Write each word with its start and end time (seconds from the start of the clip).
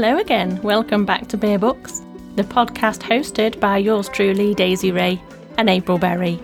Hello 0.00 0.18
again. 0.18 0.62
Welcome 0.62 1.04
back 1.04 1.26
to 1.26 1.36
Bear 1.36 1.58
Books, 1.58 2.02
the 2.36 2.44
podcast 2.44 3.02
hosted 3.02 3.58
by 3.58 3.78
yours 3.78 4.08
truly, 4.08 4.54
Daisy 4.54 4.92
Ray 4.92 5.20
and 5.56 5.68
April 5.68 5.98
Berry. 5.98 6.38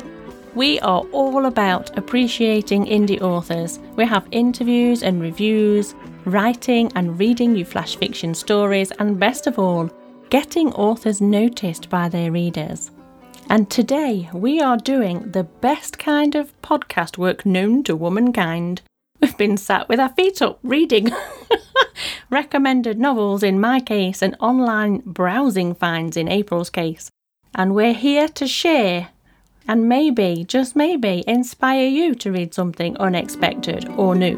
We 0.56 0.80
are 0.80 1.02
all 1.12 1.46
about 1.46 1.96
appreciating 1.96 2.86
indie 2.86 3.22
authors. 3.22 3.78
We 3.94 4.06
have 4.06 4.26
interviews 4.32 5.04
and 5.04 5.22
reviews, 5.22 5.94
writing 6.24 6.90
and 6.96 7.16
reading 7.16 7.52
new 7.52 7.64
flash 7.64 7.94
fiction 7.94 8.34
stories, 8.34 8.90
and 8.98 9.20
best 9.20 9.46
of 9.46 9.56
all, 9.56 9.88
getting 10.30 10.72
authors 10.72 11.20
noticed 11.20 11.88
by 11.88 12.08
their 12.08 12.32
readers. 12.32 12.90
And 13.50 13.70
today 13.70 14.28
we 14.32 14.60
are 14.60 14.78
doing 14.78 15.30
the 15.30 15.44
best 15.44 16.00
kind 16.00 16.34
of 16.34 16.60
podcast 16.60 17.18
work 17.18 17.46
known 17.46 17.84
to 17.84 17.94
womankind. 17.94 18.82
We've 19.20 19.36
been 19.38 19.56
sat 19.56 19.88
with 19.88 20.00
our 20.00 20.10
feet 20.10 20.42
up 20.42 20.58
reading 20.62 21.10
recommended 22.30 22.98
novels 22.98 23.42
in 23.42 23.58
my 23.58 23.80
case 23.80 24.22
and 24.22 24.36
online 24.38 25.02
browsing 25.06 25.74
finds 25.74 26.16
in 26.16 26.28
April's 26.28 26.70
case. 26.70 27.10
And 27.54 27.74
we're 27.74 27.94
here 27.94 28.28
to 28.28 28.46
share 28.46 29.08
and 29.66 29.88
maybe, 29.88 30.44
just 30.44 30.76
maybe, 30.76 31.24
inspire 31.26 31.86
you 31.86 32.14
to 32.16 32.32
read 32.32 32.52
something 32.52 32.96
unexpected 32.98 33.88
or 33.96 34.14
new. 34.14 34.36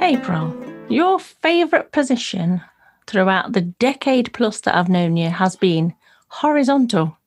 April, 0.00 0.54
your 0.88 1.18
favourite 1.18 1.90
position 1.90 2.62
throughout 3.06 3.52
the 3.52 3.62
decade 3.62 4.32
plus 4.32 4.60
that 4.60 4.76
I've 4.76 4.88
known 4.88 5.16
you 5.16 5.30
has 5.30 5.56
been 5.56 5.94
horizontal. 6.28 7.18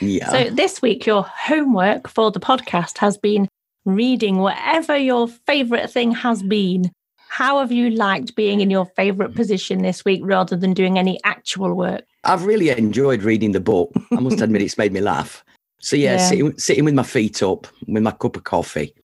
Yeah. 0.00 0.30
So 0.30 0.50
this 0.50 0.80
week, 0.82 1.06
your 1.06 1.22
homework 1.24 2.08
for 2.08 2.30
the 2.30 2.40
podcast 2.40 2.98
has 2.98 3.18
been 3.18 3.48
reading 3.84 4.38
whatever 4.38 4.96
your 4.96 5.28
favourite 5.28 5.90
thing 5.90 6.12
has 6.12 6.42
been. 6.42 6.90
How 7.28 7.60
have 7.60 7.70
you 7.70 7.90
liked 7.90 8.34
being 8.34 8.60
in 8.60 8.70
your 8.70 8.86
favourite 8.96 9.34
position 9.34 9.82
this 9.82 10.04
week 10.04 10.20
rather 10.24 10.56
than 10.56 10.74
doing 10.74 10.98
any 10.98 11.20
actual 11.24 11.74
work? 11.74 12.04
I've 12.24 12.44
really 12.44 12.70
enjoyed 12.70 13.22
reading 13.22 13.52
the 13.52 13.60
book. 13.60 13.92
I 14.10 14.20
must 14.20 14.40
admit, 14.42 14.62
it's 14.62 14.76
made 14.76 14.92
me 14.92 15.00
laugh. 15.00 15.44
So 15.80 15.96
yeah, 15.96 16.14
Yeah. 16.14 16.28
Sitting, 16.28 16.58
sitting 16.58 16.84
with 16.84 16.94
my 16.94 17.02
feet 17.04 17.42
up, 17.42 17.66
with 17.86 18.02
my 18.02 18.10
cup 18.10 18.36
of 18.36 18.44
coffee, 18.44 18.94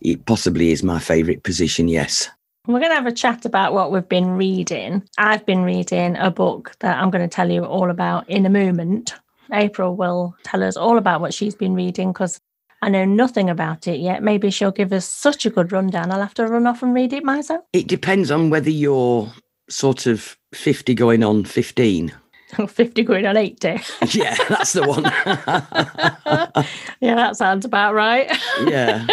it 0.00 0.24
possibly 0.26 0.72
is 0.72 0.82
my 0.82 0.98
favourite 0.98 1.42
position. 1.42 1.88
Yes. 1.88 2.28
We're 2.66 2.80
going 2.80 2.90
to 2.90 2.96
have 2.96 3.06
a 3.06 3.12
chat 3.12 3.44
about 3.44 3.74
what 3.74 3.92
we've 3.92 4.08
been 4.08 4.30
reading. 4.30 5.04
I've 5.18 5.46
been 5.46 5.62
reading 5.62 6.16
a 6.16 6.32
book 6.32 6.74
that 6.80 6.98
I'm 6.98 7.10
going 7.10 7.28
to 7.28 7.32
tell 7.32 7.48
you 7.48 7.64
all 7.64 7.90
about 7.90 8.28
in 8.28 8.44
a 8.44 8.50
moment. 8.50 9.14
April 9.52 9.96
will 9.96 10.34
tell 10.42 10.62
us 10.62 10.76
all 10.76 10.98
about 10.98 11.20
what 11.20 11.34
she's 11.34 11.54
been 11.54 11.74
reading 11.74 12.12
because 12.12 12.40
I 12.82 12.88
know 12.88 13.04
nothing 13.04 13.48
about 13.48 13.86
it 13.86 14.00
yet. 14.00 14.22
Maybe 14.22 14.50
she'll 14.50 14.70
give 14.70 14.92
us 14.92 15.08
such 15.08 15.46
a 15.46 15.50
good 15.50 15.72
rundown. 15.72 16.10
I'll 16.10 16.20
have 16.20 16.34
to 16.34 16.46
run 16.46 16.66
off 16.66 16.82
and 16.82 16.94
read 16.94 17.12
it 17.12 17.24
myself. 17.24 17.64
It 17.72 17.86
depends 17.86 18.30
on 18.30 18.50
whether 18.50 18.70
you're 18.70 19.32
sort 19.68 20.06
of 20.06 20.36
50 20.52 20.94
going 20.94 21.24
on 21.24 21.44
15. 21.44 22.12
50 22.68 23.02
going 23.02 23.26
on 23.26 23.36
80. 23.36 23.80
Yeah, 24.12 24.36
that's 24.48 24.72
the 24.72 24.86
one. 24.86 25.02
yeah, 27.00 27.14
that 27.14 27.36
sounds 27.36 27.64
about 27.64 27.94
right. 27.94 28.30
yeah. 28.66 29.06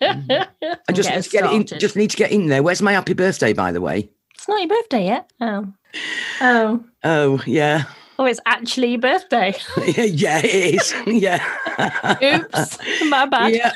I 0.00 0.92
just 0.92 1.10
need, 1.10 1.22
to 1.22 1.30
get 1.30 1.52
in, 1.52 1.66
just 1.66 1.96
need 1.96 2.10
to 2.10 2.16
get 2.16 2.32
in 2.32 2.48
there. 2.48 2.62
Where's 2.62 2.82
my 2.82 2.92
happy 2.92 3.12
birthday, 3.12 3.52
by 3.52 3.70
the 3.70 3.80
way? 3.80 4.10
It's 4.34 4.48
not 4.48 4.60
your 4.60 4.68
birthday 4.68 5.04
yet. 5.04 5.30
Oh. 5.40 5.72
Oh. 6.40 6.84
Oh, 7.04 7.42
yeah. 7.46 7.84
Oh, 8.20 8.26
it's 8.26 8.38
actually 8.44 8.90
your 8.90 9.00
birthday. 9.00 9.54
yeah, 9.96 10.42
it 10.44 10.74
is. 10.74 10.94
Yeah. 11.06 11.42
Oops. 12.22 12.78
My 13.08 13.24
bad. 13.24 13.54
Yeah, 13.54 13.72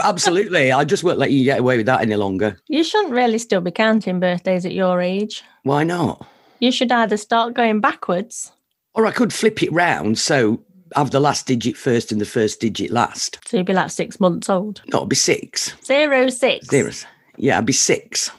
absolutely. 0.00 0.70
I 0.70 0.84
just 0.84 1.02
won't 1.02 1.18
let 1.18 1.32
you 1.32 1.42
get 1.42 1.58
away 1.58 1.76
with 1.76 1.86
that 1.86 2.00
any 2.00 2.14
longer. 2.14 2.56
You 2.68 2.84
shouldn't 2.84 3.12
really 3.12 3.38
still 3.38 3.60
be 3.60 3.72
counting 3.72 4.20
birthdays 4.20 4.64
at 4.64 4.74
your 4.74 5.00
age. 5.00 5.42
Why 5.64 5.82
not? 5.82 6.24
You 6.60 6.70
should 6.70 6.92
either 6.92 7.16
start 7.16 7.54
going 7.54 7.80
backwards. 7.80 8.52
Or 8.94 9.06
I 9.06 9.10
could 9.10 9.32
flip 9.32 9.60
it 9.60 9.72
round 9.72 10.20
so 10.20 10.62
have 10.94 11.10
the 11.10 11.18
last 11.18 11.48
digit 11.48 11.76
first 11.76 12.12
and 12.12 12.20
the 12.20 12.26
first 12.26 12.60
digit 12.60 12.92
last. 12.92 13.40
So 13.44 13.56
you'd 13.56 13.66
be 13.66 13.72
like 13.72 13.90
six 13.90 14.20
months 14.20 14.48
old. 14.48 14.82
No, 14.92 14.98
it'd 14.98 15.08
be 15.08 15.16
six. 15.16 15.74
Zero 15.84 16.28
six. 16.28 16.68
Zeros. 16.68 17.06
Yeah, 17.38 17.58
I'd 17.58 17.66
be 17.66 17.72
six. 17.72 18.30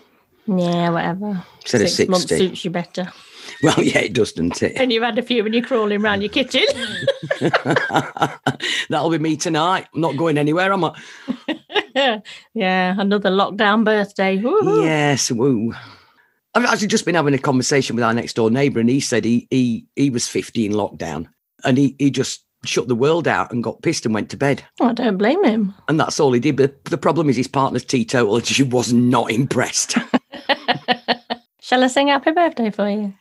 Yeah, 0.48 0.92
whatever. 0.92 1.44
Instead 1.60 1.82
of 1.82 1.90
six 1.90 2.10
months 2.10 2.30
suits 2.30 2.64
you 2.64 2.72
better. 2.72 3.12
Well, 3.64 3.82
yeah, 3.84 4.00
it 4.00 4.14
does, 4.14 4.32
doesn't 4.32 4.64
it? 4.64 4.74
And 4.76 4.92
you've 4.92 5.04
had 5.04 5.18
a 5.20 5.22
few 5.22 5.44
when 5.44 5.54
you're 5.54 5.62
crawling 5.64 6.02
around 6.04 6.22
your 6.22 6.32
kitchen. 6.32 6.64
That'll 8.90 9.10
be 9.12 9.20
me 9.20 9.38
tonight. 9.38 9.88
I'm 9.94 10.02
not 10.02 10.18
going 10.18 10.38
anywhere, 10.38 10.74
am 10.74 10.84
I? 10.84 10.96
yeah, 12.54 12.96
another 13.00 13.30
lockdown 13.30 13.84
birthday. 13.84 14.38
Woohoo. 14.38 14.84
Yes, 14.84 15.32
woo. 15.32 15.74
I've 16.56 16.66
actually 16.66 16.88
just 16.88 17.06
been 17.06 17.16
having 17.16 17.34
a 17.34 17.38
conversation 17.40 17.96
with 17.96 18.04
our 18.04 18.14
next 18.14 18.34
door 18.36 18.50
neighbour, 18.52 18.80
and 18.80 18.90
he 18.90 19.00
said 19.00 19.24
he 19.26 19.48
he 19.52 19.86
he 19.96 20.10
was 20.10 20.28
50 20.28 20.66
in 20.66 20.72
lockdown, 20.74 21.28
and 21.64 21.78
he 21.78 21.96
he 22.00 22.10
just 22.12 22.44
shut 22.66 22.88
the 22.88 22.96
world 22.96 23.28
out 23.28 23.52
and 23.52 23.64
got 23.64 23.82
pissed 23.82 24.06
and 24.06 24.14
went 24.14 24.30
to 24.30 24.38
bed, 24.38 24.64
Oh, 24.80 24.90
I 24.90 24.94
don't 24.94 25.18
blame 25.18 25.44
him. 25.44 25.74
and 25.88 26.00
that's 26.00 26.20
all 26.20 26.32
he 26.32 26.40
did. 26.40 26.58
But 26.58 26.84
the 26.86 26.98
problem 26.98 27.30
is 27.30 27.36
his 27.38 27.48
partner's 27.48 27.86
teetotal, 27.86 28.36
and 28.36 28.46
she 28.46 28.64
was 28.64 28.92
not 28.92 29.32
impressed. 29.32 29.98
Shall 31.62 31.84
I 31.84 31.88
sing 31.88 32.10
happy 32.10 32.32
birthday 32.32 32.70
for 32.70 32.90
you? 32.90 33.14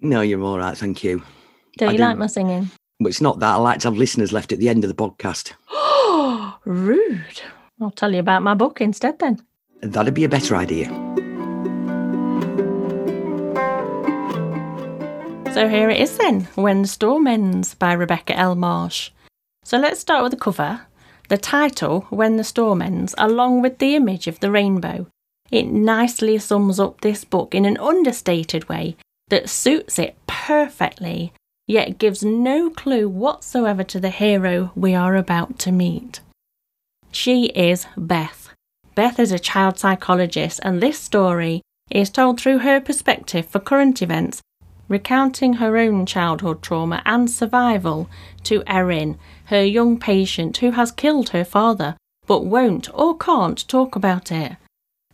No, 0.00 0.20
you're 0.20 0.42
all 0.42 0.58
right, 0.58 0.76
thank 0.76 1.02
you. 1.02 1.22
Do 1.78 1.86
I 1.86 1.92
you 1.92 1.98
do. 1.98 2.04
like 2.04 2.18
my 2.18 2.26
singing? 2.26 2.70
But 3.00 3.08
it's 3.08 3.20
not 3.20 3.40
that. 3.40 3.54
I 3.54 3.56
like 3.56 3.80
to 3.80 3.88
have 3.88 3.96
listeners 3.98 4.32
left 4.32 4.52
at 4.52 4.58
the 4.58 4.68
end 4.68 4.84
of 4.84 4.88
the 4.88 4.94
podcast. 4.94 5.52
Rude. 6.64 7.42
I'll 7.80 7.90
tell 7.90 8.12
you 8.12 8.20
about 8.20 8.42
my 8.42 8.54
book 8.54 8.80
instead 8.80 9.18
then. 9.18 9.42
That'd 9.82 10.14
be 10.14 10.24
a 10.24 10.28
better 10.28 10.56
idea. 10.56 10.86
So 15.52 15.68
here 15.68 15.88
it 15.88 16.00
is 16.00 16.16
then 16.18 16.42
When 16.54 16.82
the 16.82 16.88
Storm 16.88 17.26
Ends 17.26 17.74
by 17.74 17.92
Rebecca 17.92 18.36
L. 18.36 18.54
Marsh. 18.54 19.10
So 19.64 19.78
let's 19.78 20.00
start 20.00 20.22
with 20.22 20.32
the 20.32 20.38
cover. 20.38 20.82
The 21.28 21.38
title, 21.38 22.02
When 22.10 22.36
the 22.36 22.44
Storm 22.44 22.82
Ends, 22.82 23.14
along 23.18 23.62
with 23.62 23.78
the 23.78 23.96
image 23.96 24.26
of 24.26 24.40
the 24.40 24.50
rainbow. 24.50 25.06
It 25.50 25.64
nicely 25.66 26.38
sums 26.38 26.78
up 26.78 27.00
this 27.00 27.24
book 27.24 27.54
in 27.54 27.64
an 27.64 27.78
understated 27.78 28.68
way 28.68 28.96
that 29.28 29.48
suits 29.48 29.98
it 29.98 30.16
perfectly, 30.26 31.32
yet 31.66 31.98
gives 31.98 32.22
no 32.22 32.70
clue 32.70 33.08
whatsoever 33.08 33.82
to 33.84 34.00
the 34.00 34.10
hero 34.10 34.72
we 34.74 34.94
are 34.94 35.16
about 35.16 35.58
to 35.58 35.72
meet. 35.72 36.20
She 37.10 37.46
is 37.46 37.86
Beth. 37.96 38.50
Beth 38.94 39.18
is 39.18 39.32
a 39.32 39.38
child 39.38 39.78
psychologist, 39.78 40.60
and 40.62 40.80
this 40.80 40.98
story 40.98 41.62
is 41.90 42.10
told 42.10 42.40
through 42.40 42.58
her 42.58 42.80
perspective 42.80 43.46
for 43.46 43.60
current 43.60 44.02
events 44.02 44.42
recounting 44.88 45.54
her 45.54 45.76
own 45.76 46.06
childhood 46.06 46.62
trauma 46.62 47.02
and 47.04 47.30
survival 47.30 48.08
to 48.44 48.62
Erin, 48.66 49.18
her 49.46 49.64
young 49.64 49.98
patient 49.98 50.58
who 50.58 50.72
has 50.72 50.92
killed 50.92 51.30
her 51.30 51.44
father 51.44 51.96
but 52.26 52.44
won't 52.44 52.88
or 52.92 53.16
can't 53.16 53.66
talk 53.68 53.94
about 53.94 54.32
it. 54.32 54.56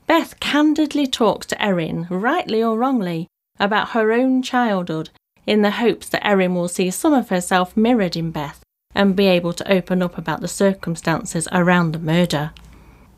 Beth 0.07 0.39
candidly 0.41 1.07
talks 1.07 1.47
to 1.47 1.63
Erin, 1.63 2.07
rightly 2.11 2.63
or 2.63 2.79
wrongly, 2.79 3.27
about 3.59 3.91
her 3.91 4.13
own 4.13 4.43
childhood 4.43 5.11
in 5.47 5.63
the 5.63 5.73
hopes 5.73 6.09
that 6.09 6.27
Erin 6.27 6.55
will 6.55 6.69
see 6.69 6.91
some 6.91 7.13
of 7.13 7.29
herself 7.29 7.77
mirrored 7.77 8.17
in 8.17 8.31
Beth 8.31 8.63
and 8.95 9.17
be 9.17 9.27
able 9.27 9.53
to 9.53 9.73
open 9.73 10.03
up 10.03 10.19
about 10.19 10.41
the 10.41 10.49
circumstances 10.49 11.49
around 11.53 11.93
the 11.93 11.99
murder. 11.99 12.53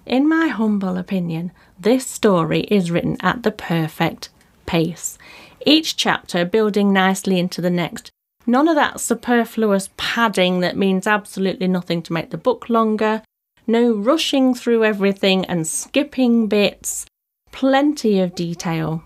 In 0.07 0.29
my 0.29 0.49
humble 0.49 0.97
opinion, 0.97 1.53
this 1.79 2.07
story 2.07 2.61
is 2.63 2.91
written 2.91 3.17
at 3.21 3.43
the 3.43 3.51
perfect 3.51 4.29
pace, 4.67 5.19
each 5.67 5.97
chapter 5.97 6.45
building 6.45 6.93
nicely 6.93 7.39
into 7.39 7.61
the 7.61 7.71
next. 7.71 8.11
None 8.47 8.69
of 8.69 8.77
that 8.77 9.01
superfluous 9.01 9.89
padding 9.97 10.61
that 10.61 10.77
means 10.77 11.07
absolutely 11.07 11.67
nothing 11.67 12.03
to 12.03 12.13
make 12.13 12.31
the 12.31 12.37
book 12.37 12.69
longer, 12.69 13.23
no 13.67 13.93
rushing 13.93 14.55
through 14.55 14.85
everything 14.85 15.47
and 15.47 15.67
skipping 15.67 16.47
bits, 16.47 17.07
plenty 17.51 18.21
of 18.21 18.35
detail. 18.35 19.03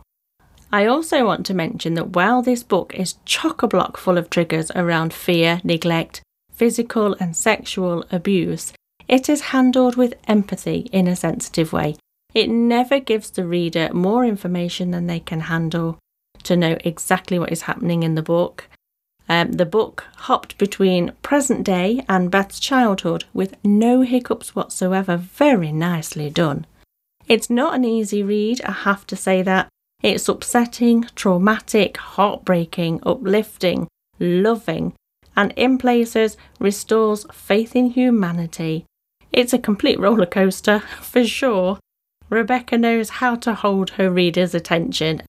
I 0.70 0.86
also 0.86 1.24
want 1.24 1.46
to 1.46 1.54
mention 1.54 1.94
that 1.94 2.10
while 2.10 2.42
this 2.42 2.62
book 2.62 2.94
is 2.94 3.14
chock 3.24 3.62
a 3.62 3.68
block 3.68 3.96
full 3.96 4.18
of 4.18 4.28
triggers 4.28 4.70
around 4.72 5.14
fear, 5.14 5.60
neglect, 5.64 6.20
physical 6.52 7.16
and 7.18 7.34
sexual 7.34 8.04
abuse, 8.12 8.72
it 9.06 9.28
is 9.28 9.52
handled 9.52 9.96
with 9.96 10.14
empathy 10.26 10.88
in 10.92 11.08
a 11.08 11.16
sensitive 11.16 11.72
way. 11.72 11.96
It 12.34 12.50
never 12.50 13.00
gives 13.00 13.30
the 13.30 13.46
reader 13.46 13.88
more 13.94 14.24
information 14.24 14.90
than 14.90 15.06
they 15.06 15.20
can 15.20 15.40
handle 15.40 15.98
to 16.42 16.56
know 16.56 16.76
exactly 16.84 17.38
what 17.38 17.50
is 17.50 17.62
happening 17.62 18.02
in 18.02 18.14
the 18.14 18.22
book. 18.22 18.68
Um, 19.30 19.52
the 19.52 19.66
book 19.66 20.04
hopped 20.16 20.58
between 20.58 21.12
present 21.22 21.64
day 21.64 22.04
and 22.08 22.30
Beth's 22.30 22.60
childhood 22.60 23.24
with 23.32 23.56
no 23.64 24.02
hiccups 24.02 24.54
whatsoever. 24.54 25.16
Very 25.16 25.72
nicely 25.72 26.28
done. 26.28 26.66
It's 27.26 27.50
not 27.50 27.74
an 27.74 27.84
easy 27.84 28.22
read, 28.22 28.60
I 28.62 28.72
have 28.72 29.06
to 29.06 29.16
say 29.16 29.42
that. 29.42 29.68
It's 30.02 30.28
upsetting, 30.28 31.06
traumatic, 31.16 31.96
heartbreaking, 31.96 33.00
uplifting, 33.04 33.88
loving, 34.20 34.94
and 35.36 35.52
in 35.56 35.76
places 35.78 36.36
restores 36.60 37.26
faith 37.32 37.74
in 37.74 37.90
humanity. 37.90 38.84
It's 39.32 39.52
a 39.52 39.58
complete 39.58 39.98
roller 39.98 40.26
coaster, 40.26 40.80
for 41.00 41.24
sure, 41.24 41.78
Rebecca 42.30 42.76
knows 42.76 43.10
how 43.10 43.36
to 43.36 43.54
hold 43.54 43.90
her 43.90 44.10
readers' 44.10 44.54
attention, 44.54 45.22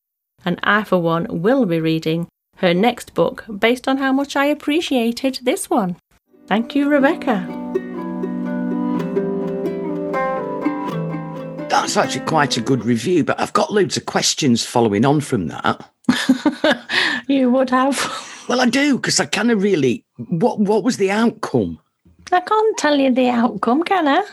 and 0.46 0.60
I, 0.64 0.84
for 0.84 1.00
one, 1.00 1.42
will 1.42 1.66
be 1.66 1.80
reading 1.80 2.28
her 2.58 2.74
next 2.74 3.14
book 3.14 3.46
based 3.58 3.88
on 3.88 3.98
how 3.98 4.12
much 4.12 4.36
I 4.36 4.46
appreciated 4.46 5.40
this 5.44 5.70
one. 5.70 5.96
Thank 6.48 6.76
you, 6.76 6.90
Rebecca. 6.90 7.48
That's 11.70 11.98
actually 11.98 12.26
quite 12.26 12.58
a 12.58 12.62
good 12.62 12.84
review, 12.84 13.24
but 13.24 13.40
I've 13.40 13.54
got 13.54 13.72
loads 13.72 13.96
of 13.96 14.06
questions 14.06 14.66
following 14.66 15.06
on 15.06 15.22
from 15.22 15.48
that. 15.48 15.90
you 17.28 17.50
would 17.52 17.70
have. 17.70 17.98
Well, 18.48 18.60
I 18.62 18.66
do 18.70 18.96
because 18.98 19.20
I 19.20 19.26
kind 19.26 19.52
of 19.52 19.62
really. 19.62 20.06
What 20.18 20.60
What 20.60 20.84
was 20.84 20.98
the 20.98 21.12
outcome? 21.12 21.80
I 22.32 22.40
can't 22.42 22.78
tell 22.78 22.98
you 22.98 23.14
the 23.14 23.30
outcome, 23.30 23.84
can 23.84 24.08
I? 24.08 24.26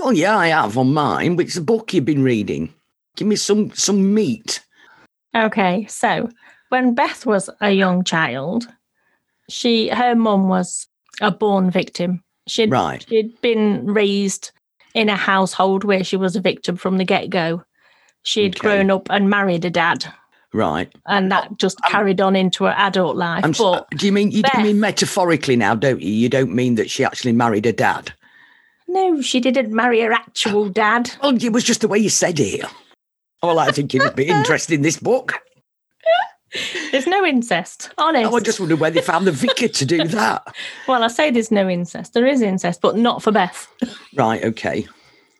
Oh 0.00 0.10
yeah, 0.10 0.36
I 0.36 0.48
have 0.48 0.78
on 0.78 0.92
mine. 0.94 1.36
Which 1.36 1.54
the 1.54 1.60
book 1.60 1.92
you've 1.92 2.04
been 2.04 2.22
reading? 2.22 2.72
Give 3.16 3.26
me 3.26 3.36
some 3.36 3.72
some 3.72 4.14
meat. 4.14 4.60
Okay, 5.34 5.86
so 5.86 6.28
when 6.68 6.94
Beth 6.94 7.26
was 7.26 7.50
a 7.60 7.70
young 7.72 8.04
child, 8.04 8.68
she 9.50 9.88
her 9.88 10.14
mum 10.14 10.48
was 10.48 10.86
a 11.20 11.30
born 11.32 11.70
victim. 11.70 12.22
She'd 12.46 12.70
Right. 12.70 13.04
she'd 13.08 13.40
been 13.40 13.86
raised 13.86 14.52
in 14.96 15.08
a 15.10 15.16
household 15.16 15.84
where 15.84 16.02
she 16.02 16.16
was 16.16 16.34
a 16.36 16.40
victim 16.40 16.74
from 16.76 16.96
the 16.96 17.04
get 17.04 17.28
go. 17.30 17.62
She'd 18.22 18.56
Okay. 18.56 18.60
grown 18.60 18.90
up 18.90 19.08
and 19.10 19.30
married 19.30 19.64
a 19.64 19.70
dad, 19.70 20.06
Right. 20.52 20.90
and 21.06 21.30
that 21.30 21.48
oh, 21.50 21.54
just 21.58 21.78
carried 21.84 22.20
on 22.20 22.34
into 22.34 22.64
her 22.64 22.74
adult 22.76 23.14
life. 23.16 23.44
I'm. 23.44 23.52
but 23.52 23.72
uh, 23.72 23.84
do 23.90 24.06
you 24.06 24.12
mean 24.12 24.30
you 24.32 24.42
do 24.42 24.50
Beth- 24.54 24.62
mean 24.64 24.80
metaphorically 24.80 25.54
now, 25.54 25.74
don't 25.76 26.00
you? 26.00 26.10
You 26.10 26.28
don't 26.28 26.52
mean 26.54 26.74
that 26.76 26.90
she 26.90 27.04
actually 27.04 27.32
married 27.32 27.66
a 27.66 27.72
dad. 27.72 28.12
no, 28.88 29.20
she 29.20 29.38
didn't 29.38 29.72
marry 29.72 30.00
her 30.00 30.12
actual 30.12 30.64
oh. 30.64 30.68
dad. 30.70 31.10
Well, 31.22 31.36
it 31.40 31.52
was 31.52 31.62
just 31.62 31.82
the 31.82 31.88
way 31.88 31.98
you 31.98 32.08
said 32.08 32.40
it. 32.40 32.64
Oh, 33.42 33.48
well, 33.48 33.58
I 33.58 33.70
think 33.70 33.94
it 33.94 34.02
would 34.02 34.16
be 34.16 34.26
interesting. 34.38 34.80
This 34.82 34.96
book. 34.98 35.34
There's 36.90 37.06
no 37.06 37.24
incest, 37.24 37.90
honest. 37.98 38.32
Oh, 38.32 38.36
I 38.36 38.40
just 38.40 38.60
wondered 38.60 38.80
where 38.80 38.90
they 38.90 39.00
found 39.00 39.26
the 39.26 39.32
vicar 39.32 39.68
to 39.68 39.84
do 39.84 40.04
that. 40.08 40.46
Well, 40.88 41.02
I 41.02 41.08
say 41.08 41.30
there's 41.30 41.50
no 41.50 41.68
incest. 41.68 42.12
There 42.14 42.26
is 42.26 42.42
incest, 42.42 42.80
but 42.80 42.96
not 42.96 43.22
for 43.22 43.32
Beth. 43.32 43.68
Right. 44.14 44.44
Okay. 44.44 44.86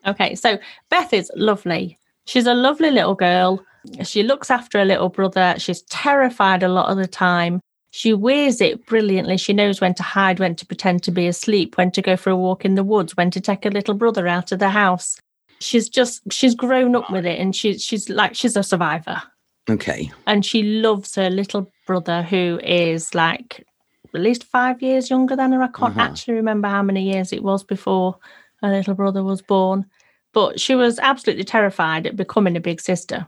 Okay, 0.07 0.35
so 0.35 0.59
Beth 0.91 1.13
is 1.13 1.31
lovely. 1.37 1.99
She's 2.27 2.47
a 2.47 2.55
lovely 2.55 2.91
little 2.91 3.15
girl. 3.15 3.65
She 4.03 4.23
looks 4.23 4.51
after 4.51 4.79
her 4.79 4.85
little 4.85 5.09
brother. 5.09 5.55
She's 5.59 5.83
terrified 5.83 6.63
a 6.63 6.69
lot 6.69 6.91
of 6.91 6.97
the 6.97 7.07
time. 7.07 7.61
She 7.91 8.13
wears 8.13 8.61
it 8.61 8.85
brilliantly. 8.87 9.37
She 9.37 9.53
knows 9.53 9.81
when 9.81 9.95
to 9.95 10.03
hide, 10.03 10.39
when 10.39 10.55
to 10.57 10.67
pretend 10.67 11.03
to 11.05 11.11
be 11.11 11.27
asleep, 11.27 11.79
when 11.79 11.91
to 11.93 12.03
go 12.03 12.17
for 12.17 12.31
a 12.31 12.37
walk 12.37 12.65
in 12.65 12.75
the 12.75 12.85
woods, 12.85 13.17
when 13.17 13.31
to 13.31 13.41
take 13.41 13.65
her 13.65 13.71
little 13.71 13.95
brother 13.95 14.27
out 14.27 14.53
of 14.53 14.59
the 14.59 14.69
house. 14.71 15.19
She's 15.61 15.89
just 15.89 16.21
she's 16.31 16.55
grown 16.55 16.95
up 16.95 17.11
with 17.11 17.25
it 17.25 17.41
and 17.41 17.57
she's 17.57 17.83
she's 17.83 18.11
like 18.11 18.35
she's 18.35 18.57
a 18.57 18.63
survivor. 18.63 19.23
Okay. 19.69 20.11
And 20.27 20.45
she 20.45 20.63
loves 20.63 21.15
her 21.17 21.31
little 21.31 21.71
brother 21.87 22.23
who 22.23 22.61
is 22.63 23.15
like 23.15 23.67
at 24.15 24.21
least 24.21 24.45
five 24.45 24.81
years 24.81 25.11
younger 25.11 25.37
than 25.37 25.53
her. 25.53 25.63
I 25.63 25.67
can't 25.69 25.97
Uh-huh. 25.97 26.01
actually 26.09 26.35
remember 26.35 26.69
how 26.69 26.83
many 26.83 27.03
years 27.13 27.33
it 27.33 27.43
was 27.43 27.65
before 27.65 28.19
her 28.63 28.71
little 28.71 28.95
brother 28.95 29.23
was 29.25 29.43
born. 29.43 29.87
But 30.33 30.61
she 30.61 30.75
was 30.75 30.99
absolutely 30.99 31.45
terrified 31.45 32.07
at 32.07 32.17
becoming 32.17 32.57
a 32.57 32.61
big 32.61 32.81
sister. 32.81 33.27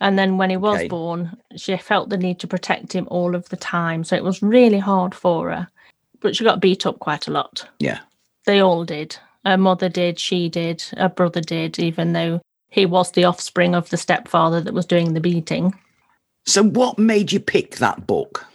And 0.00 0.18
then 0.18 0.36
when 0.36 0.50
he 0.50 0.56
was 0.56 0.78
Okay. 0.78 0.88
born, 0.88 1.36
she 1.56 1.76
felt 1.76 2.08
the 2.08 2.16
need 2.16 2.38
to 2.40 2.46
protect 2.46 2.92
him 2.92 3.06
all 3.10 3.34
of 3.34 3.48
the 3.48 3.56
time. 3.56 4.04
So 4.04 4.16
it 4.16 4.24
was 4.24 4.42
really 4.42 4.78
hard 4.78 5.14
for 5.14 5.50
her. 5.50 5.68
But 6.20 6.34
she 6.36 6.44
got 6.44 6.60
beat 6.60 6.86
up 6.86 6.98
quite 6.98 7.26
a 7.28 7.32
lot. 7.32 7.68
Yeah. 7.78 8.00
They 8.46 8.60
all 8.60 8.84
did. 8.84 9.16
Her 9.44 9.56
mother 9.56 9.88
did, 9.88 10.18
she 10.18 10.48
did, 10.48 10.82
her 10.96 11.08
brother 11.08 11.40
did, 11.40 11.78
even 11.78 12.12
though 12.12 12.40
he 12.68 12.86
was 12.86 13.12
the 13.12 13.24
offspring 13.24 13.74
of 13.74 13.90
the 13.90 13.96
stepfather 13.96 14.60
that 14.60 14.74
was 14.74 14.86
doing 14.86 15.14
the 15.14 15.20
beating. 15.20 15.74
So, 16.46 16.62
what 16.62 16.98
made 16.98 17.32
you 17.32 17.40
pick 17.40 17.76
that 17.76 18.06
book? 18.06 18.46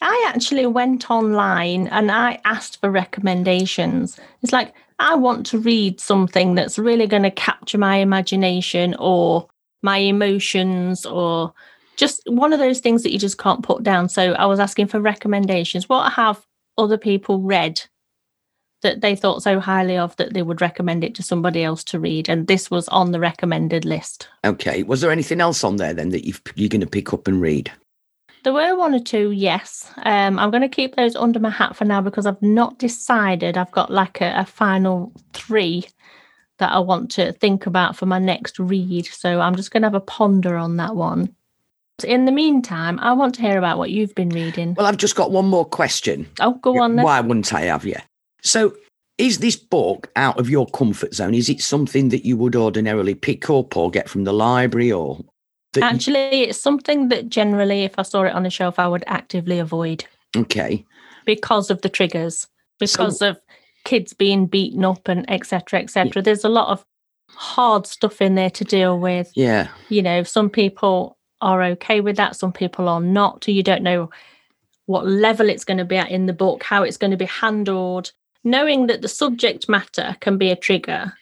I 0.00 0.30
actually 0.32 0.66
went 0.66 1.10
online 1.10 1.88
and 1.88 2.10
I 2.10 2.40
asked 2.44 2.80
for 2.80 2.90
recommendations. 2.90 4.18
It's 4.42 4.52
like, 4.52 4.74
I 5.00 5.14
want 5.14 5.46
to 5.46 5.58
read 5.58 6.00
something 6.00 6.54
that's 6.54 6.78
really 6.78 7.06
going 7.06 7.22
to 7.22 7.30
capture 7.30 7.78
my 7.78 7.96
imagination 7.96 8.94
or 8.98 9.48
my 9.82 9.98
emotions 9.98 11.06
or 11.06 11.52
just 11.96 12.22
one 12.26 12.52
of 12.52 12.58
those 12.58 12.80
things 12.80 13.02
that 13.02 13.12
you 13.12 13.18
just 13.18 13.38
can't 13.38 13.62
put 13.62 13.82
down. 13.82 14.08
So 14.08 14.32
I 14.34 14.46
was 14.46 14.60
asking 14.60 14.86
for 14.86 15.00
recommendations. 15.00 15.88
What 15.88 16.12
have 16.12 16.44
other 16.76 16.98
people 16.98 17.40
read 17.40 17.80
that 18.82 19.00
they 19.00 19.16
thought 19.16 19.42
so 19.42 19.60
highly 19.60 19.96
of 19.96 20.14
that 20.16 20.34
they 20.34 20.42
would 20.42 20.60
recommend 20.60 21.04
it 21.04 21.14
to 21.16 21.22
somebody 21.22 21.64
else 21.64 21.82
to 21.84 21.98
read? 21.98 22.28
And 22.28 22.46
this 22.46 22.70
was 22.70 22.88
on 22.88 23.12
the 23.12 23.20
recommended 23.20 23.84
list. 23.84 24.28
Okay. 24.44 24.82
Was 24.82 25.00
there 25.00 25.10
anything 25.10 25.40
else 25.40 25.64
on 25.64 25.76
there 25.76 25.94
then 25.94 26.10
that 26.10 26.26
you've, 26.26 26.42
you're 26.54 26.68
going 26.68 26.80
to 26.80 26.86
pick 26.86 27.12
up 27.12 27.26
and 27.26 27.40
read? 27.40 27.72
There 28.44 28.52
were 28.52 28.76
one 28.76 28.94
or 28.94 29.00
two, 29.00 29.32
yes. 29.32 29.90
Um, 30.04 30.38
I'm 30.38 30.50
going 30.50 30.62
to 30.62 30.68
keep 30.68 30.94
those 30.94 31.16
under 31.16 31.40
my 31.40 31.50
hat 31.50 31.74
for 31.74 31.84
now 31.84 32.00
because 32.00 32.24
I've 32.24 32.40
not 32.40 32.78
decided. 32.78 33.56
I've 33.56 33.72
got 33.72 33.90
like 33.90 34.20
a, 34.20 34.32
a 34.38 34.44
final 34.44 35.12
three 35.32 35.84
that 36.58 36.72
I 36.72 36.78
want 36.78 37.10
to 37.12 37.32
think 37.32 37.66
about 37.66 37.96
for 37.96 38.06
my 38.06 38.18
next 38.18 38.58
read. 38.58 39.06
So 39.06 39.40
I'm 39.40 39.56
just 39.56 39.70
going 39.70 39.82
to 39.82 39.86
have 39.86 39.94
a 39.94 40.00
ponder 40.00 40.56
on 40.56 40.76
that 40.76 40.94
one. 40.94 41.34
In 42.04 42.26
the 42.26 42.32
meantime, 42.32 43.00
I 43.00 43.12
want 43.12 43.34
to 43.34 43.40
hear 43.40 43.58
about 43.58 43.76
what 43.76 43.90
you've 43.90 44.14
been 44.14 44.28
reading. 44.28 44.74
Well, 44.74 44.86
I've 44.86 44.96
just 44.96 45.16
got 45.16 45.32
one 45.32 45.46
more 45.46 45.64
question. 45.64 46.28
Oh, 46.38 46.54
go 46.54 46.80
on 46.80 46.94
then. 46.94 47.04
Why 47.04 47.20
wouldn't 47.20 47.52
I 47.52 47.62
have 47.62 47.84
you? 47.84 47.96
So, 48.42 48.76
is 49.18 49.38
this 49.38 49.56
book 49.56 50.10
out 50.16 50.38
of 50.38 50.48
your 50.48 50.66
comfort 50.66 51.14
zone? 51.14 51.34
Is 51.34 51.48
it 51.48 51.60
something 51.60 52.08
that 52.10 52.24
you 52.24 52.36
would 52.36 52.54
ordinarily 52.54 53.14
pick 53.14 53.50
up 53.50 53.76
or 53.76 53.90
get 53.90 54.08
from 54.08 54.24
the 54.24 54.32
library 54.32 54.92
or? 54.92 55.20
Actually, 55.82 56.42
it's 56.42 56.60
something 56.60 57.08
that 57.08 57.28
generally, 57.28 57.84
if 57.84 57.98
I 57.98 58.02
saw 58.02 58.22
it 58.22 58.32
on 58.32 58.46
a 58.46 58.50
shelf, 58.50 58.78
I 58.78 58.88
would 58.88 59.04
actively 59.06 59.58
avoid 59.58 60.04
okay. 60.36 60.84
because 61.26 61.70
of 61.70 61.82
the 61.82 61.88
triggers, 61.88 62.48
because 62.78 63.20
of 63.22 63.38
kids 63.84 64.12
being 64.12 64.46
beaten 64.46 64.84
up 64.84 65.08
and 65.08 65.28
etc. 65.30 65.80
etc. 65.80 66.22
There's 66.22 66.44
a 66.44 66.48
lot 66.48 66.68
of 66.68 66.84
hard 67.30 67.86
stuff 67.86 68.20
in 68.20 68.34
there 68.34 68.50
to 68.50 68.64
deal 68.64 68.98
with. 68.98 69.30
Yeah. 69.34 69.68
you 69.88 70.02
know, 70.02 70.22
some 70.22 70.50
people 70.50 71.16
are 71.40 71.62
okay 71.62 72.00
with 72.00 72.16
that, 72.16 72.36
some 72.36 72.52
people 72.52 72.88
are 72.88 73.00
not. 73.00 73.46
You 73.46 73.62
don't 73.62 73.82
know 73.82 74.10
what 74.86 75.06
level 75.06 75.48
it's 75.48 75.64
going 75.64 75.78
to 75.78 75.84
be 75.84 75.96
at 75.96 76.10
in 76.10 76.26
the 76.26 76.32
book, 76.32 76.62
how 76.62 76.82
it's 76.82 76.96
going 76.96 77.10
to 77.10 77.16
be 77.16 77.26
handled. 77.26 78.12
Knowing 78.48 78.86
that 78.86 79.02
the 79.02 79.08
subject 79.08 79.68
matter 79.68 80.16
can 80.20 80.38
be 80.38 80.50
a 80.50 80.56
trigger. 80.56 81.12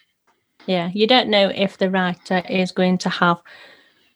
Yeah, 0.66 0.90
you 0.94 1.08
don't 1.08 1.28
know 1.28 1.50
if 1.52 1.76
the 1.76 1.90
writer 1.90 2.40
is 2.48 2.70
going 2.70 2.98
to 2.98 3.08
have 3.08 3.38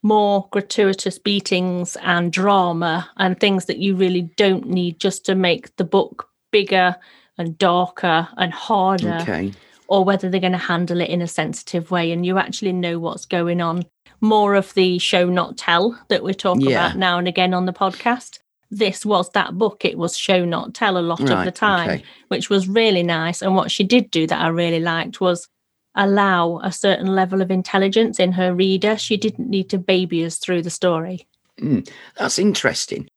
more 0.02 0.48
gratuitous 0.52 1.18
beatings 1.18 1.96
and 2.02 2.32
drama 2.32 3.10
and 3.16 3.38
things 3.38 3.64
that 3.66 3.78
you 3.78 3.96
really 3.96 4.22
don't 4.36 4.68
need 4.68 5.00
just 5.00 5.24
to 5.26 5.34
make 5.34 5.74
the 5.76 5.84
book 5.84 6.28
bigger 6.52 6.94
and 7.36 7.58
darker 7.58 8.28
and 8.36 8.52
harder 8.52 9.18
Okay. 9.22 9.52
or 9.88 10.04
whether 10.04 10.30
they're 10.30 10.40
going 10.40 10.52
to 10.52 10.58
handle 10.58 11.00
it 11.00 11.10
in 11.10 11.20
a 11.20 11.26
sensitive 11.26 11.90
way 11.90 12.12
and 12.12 12.24
you 12.24 12.38
actually 12.38 12.72
know 12.72 13.00
what's 13.00 13.24
going 13.26 13.60
on. 13.60 13.82
More 14.20 14.54
of 14.54 14.72
the 14.74 14.98
show 14.98 15.28
not 15.28 15.56
tell 15.56 16.00
that 16.10 16.22
we 16.22 16.32
talk 16.32 16.60
Yeah. 16.60 16.86
about 16.86 16.96
now 16.96 17.18
and 17.18 17.26
again 17.26 17.54
on 17.54 17.66
the 17.66 17.72
podcast. 17.72 18.38
This 18.70 19.04
was 19.04 19.30
that 19.30 19.58
book. 19.58 19.84
It 19.84 19.98
was 19.98 20.16
show 20.16 20.44
not 20.44 20.74
tell 20.74 20.96
a 20.96 21.00
lot 21.00 21.20
of 21.20 21.44
the 21.44 21.50
time, 21.50 21.90
okay. 21.90 22.04
which 22.28 22.48
was 22.48 22.68
really 22.68 23.02
nice. 23.02 23.42
And 23.42 23.54
what 23.54 23.70
she 23.70 23.82
did 23.82 24.10
do 24.10 24.26
that 24.26 24.40
I 24.40 24.48
really 24.48 24.80
liked 24.80 25.20
was 25.20 25.48
allow 25.94 26.60
a 26.62 26.70
certain 26.70 27.08
level 27.08 27.42
of 27.42 27.50
intelligence 27.50 28.20
in 28.20 28.32
her 28.32 28.54
reader. 28.54 28.96
She 28.96 29.16
didn't 29.16 29.50
need 29.50 29.68
to 29.70 29.78
baby 29.78 30.24
us 30.24 30.38
through 30.38 30.62
the 30.62 30.70
story. 30.70 31.26
Hmm, 31.58 31.80
that's 32.16 32.38
interesting. 32.38 33.08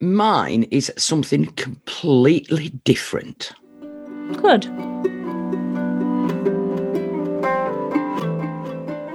Mine 0.00 0.64
is 0.64 0.92
something 0.96 1.46
completely 1.52 2.70
different. 2.84 3.52
Good. 4.32 4.66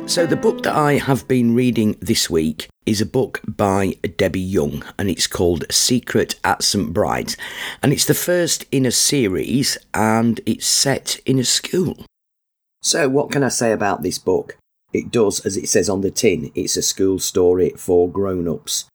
So, 0.07 0.25
the 0.25 0.35
book 0.35 0.63
that 0.63 0.75
I 0.75 0.93
have 0.93 1.27
been 1.27 1.55
reading 1.55 1.95
this 2.01 2.29
week 2.29 2.67
is 2.85 2.99
a 2.99 3.05
book 3.05 3.39
by 3.47 3.93
Debbie 4.17 4.41
Young 4.41 4.83
and 4.99 5.09
it's 5.09 5.27
called 5.27 5.63
Secret 5.71 6.35
at 6.43 6.63
St. 6.63 6.91
Bride's. 6.91 7.37
And 7.81 7.93
it's 7.93 8.05
the 8.05 8.13
first 8.13 8.65
in 8.71 8.85
a 8.85 8.91
series 8.91 9.77
and 9.93 10.41
it's 10.45 10.65
set 10.65 11.21
in 11.25 11.39
a 11.39 11.45
school. 11.45 12.05
So, 12.81 13.07
what 13.07 13.31
can 13.31 13.43
I 13.43 13.49
say 13.49 13.71
about 13.71 14.03
this 14.03 14.17
book? 14.17 14.57
It 14.91 15.11
does, 15.11 15.45
as 15.45 15.55
it 15.55 15.69
says 15.69 15.87
on 15.87 16.01
the 16.01 16.11
tin, 16.11 16.51
it's 16.55 16.75
a 16.75 16.81
school 16.81 17.19
story 17.19 17.69
for 17.77 18.09
grown 18.09 18.47
ups. 18.47 18.85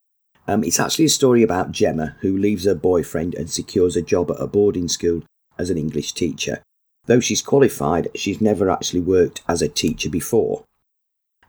Um, 0.48 0.64
it's 0.64 0.80
actually 0.80 1.06
a 1.06 1.10
story 1.10 1.42
about 1.42 1.72
Gemma, 1.72 2.16
who 2.20 2.36
leaves 2.36 2.64
her 2.64 2.74
boyfriend 2.74 3.34
and 3.34 3.48
secures 3.50 3.96
a 3.96 4.02
job 4.02 4.30
at 4.30 4.40
a 4.40 4.46
boarding 4.46 4.88
school 4.88 5.22
as 5.56 5.70
an 5.70 5.78
English 5.78 6.12
teacher. 6.12 6.62
Though 7.06 7.20
she's 7.20 7.42
qualified, 7.42 8.08
she's 8.14 8.40
never 8.40 8.68
actually 8.68 9.00
worked 9.00 9.42
as 9.48 9.62
a 9.62 9.68
teacher 9.68 10.10
before. 10.10 10.64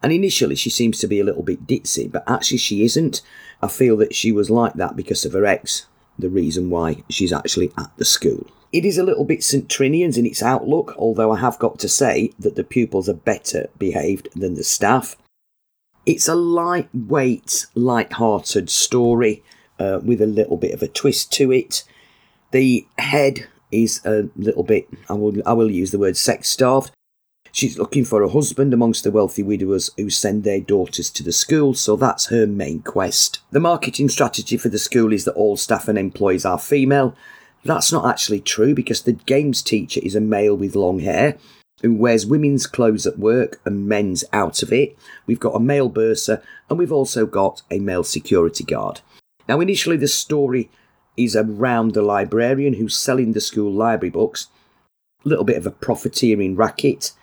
And 0.04 0.14
initially, 0.14 0.56
she 0.56 0.70
seems 0.70 1.00
to 1.00 1.08
be 1.08 1.20
a 1.20 1.24
little 1.24 1.44
bit 1.44 1.66
ditzy, 1.66 2.12
but 2.12 2.24
actually, 2.28 2.60
she 2.60 2.84
isn't. 2.84 3.22
I 3.62 3.68
feel 3.68 3.98
that 3.98 4.14
she 4.14 4.32
was 4.32 4.50
like 4.50 4.74
that 4.74 4.96
because 4.96 5.26
of 5.26 5.34
her 5.34 5.46
ex, 5.46 5.88
the 6.20 6.30
reason 6.30 6.70
why 6.70 7.04
she's 7.10 7.34
actually 7.34 7.72
at 7.78 7.92
the 7.98 8.06
school. 8.06 8.46
It 8.72 8.86
is 8.86 8.98
a 8.98 9.04
little 9.04 9.26
bit 9.26 9.44
St 9.44 9.68
Trinian's 9.68 10.18
in 10.18 10.26
its 10.26 10.44
outlook, 10.44 10.94
although 10.98 11.32
I 11.32 11.40
have 11.40 11.58
got 11.58 11.80
to 11.80 11.90
say 11.90 12.32
that 12.38 12.56
the 12.56 12.64
pupils 12.64 13.10
are 13.10 13.14
better 13.14 13.70
behaved 13.80 14.30
than 14.36 14.56
the 14.56 14.64
staff. 14.64 15.16
It's 16.06 16.28
a 16.28 16.36
lightweight, 16.36 17.68
light-hearted 17.76 18.70
story 18.70 19.44
uh, 19.80 20.00
with 20.04 20.22
a 20.22 20.28
little 20.28 20.58
bit 20.58 20.74
of 20.74 20.82
a 20.82 20.88
twist 20.88 21.32
to 21.34 21.52
it. 21.52 21.84
The 22.52 22.86
head 22.98 23.48
is 23.72 24.06
a 24.06 24.30
little 24.36 24.64
bit, 24.64 24.88
I 25.10 25.14
will, 25.14 25.42
I 25.46 25.54
will 25.54 25.72
use 25.72 25.92
the 25.92 26.00
word 26.00 26.18
sex 26.18 26.50
starved. 26.50 26.92
She's 27.58 27.80
looking 27.80 28.06
for 28.06 28.22
a 28.22 28.30
husband 28.30 28.72
amongst 28.72 29.04
the 29.04 29.10
wealthy 29.10 29.42
widowers 29.42 29.90
who 29.98 30.12
send 30.12 30.44
their 30.44 30.60
daughters 30.60 31.10
to 31.10 31.24
the 31.24 31.32
school, 31.32 31.74
so 31.74 31.96
that's 31.96 32.28
her 32.28 32.46
main 32.46 32.84
quest. 32.84 33.40
The 33.50 33.60
marketing 33.60 34.10
strategy 34.10 34.58
for 34.58 34.70
the 34.70 34.78
school 34.78 35.12
is 35.12 35.26
that 35.26 35.34
all 35.34 35.58
staff 35.58 35.88
and 35.88 35.98
employees 35.98 36.46
are 36.46 36.60
female. 36.60 37.16
That's 37.66 37.92
not 37.92 38.06
actually 38.06 38.42
true 38.42 38.76
because 38.76 39.02
the 39.02 39.14
games 39.14 39.64
teacher 39.64 40.00
is 40.04 40.14
a 40.14 40.22
male 40.22 40.56
with 40.56 40.76
long 40.76 41.00
hair 41.00 41.36
who 41.82 41.96
wears 41.96 42.28
women's 42.28 42.68
clothes 42.68 43.08
at 43.08 43.18
work 43.18 43.60
and 43.66 43.88
men's 43.88 44.24
out 44.32 44.62
of 44.62 44.72
it. 44.72 44.96
We've 45.26 45.40
got 45.40 45.56
a 45.56 45.60
male 45.60 45.90
bursar 45.90 46.44
and 46.70 46.78
we've 46.78 46.92
also 46.92 47.26
got 47.26 47.64
a 47.72 47.80
male 47.80 48.04
security 48.04 48.66
guard. 48.66 49.02
Now, 49.50 49.62
initially, 49.62 49.98
the 49.98 50.08
story 50.08 50.70
is 51.18 51.36
around 51.36 51.96
the 51.96 52.04
librarian 52.04 52.76
who's 52.76 52.96
selling 52.96 53.34
the 53.34 53.42
school 53.42 53.72
library 53.72 54.12
books. 54.12 54.46
A 55.26 55.30
little 55.30 55.44
bit 55.44 55.58
of 55.58 55.66
a 55.66 55.72
profiteering 55.72 56.56
racket. 56.56 57.14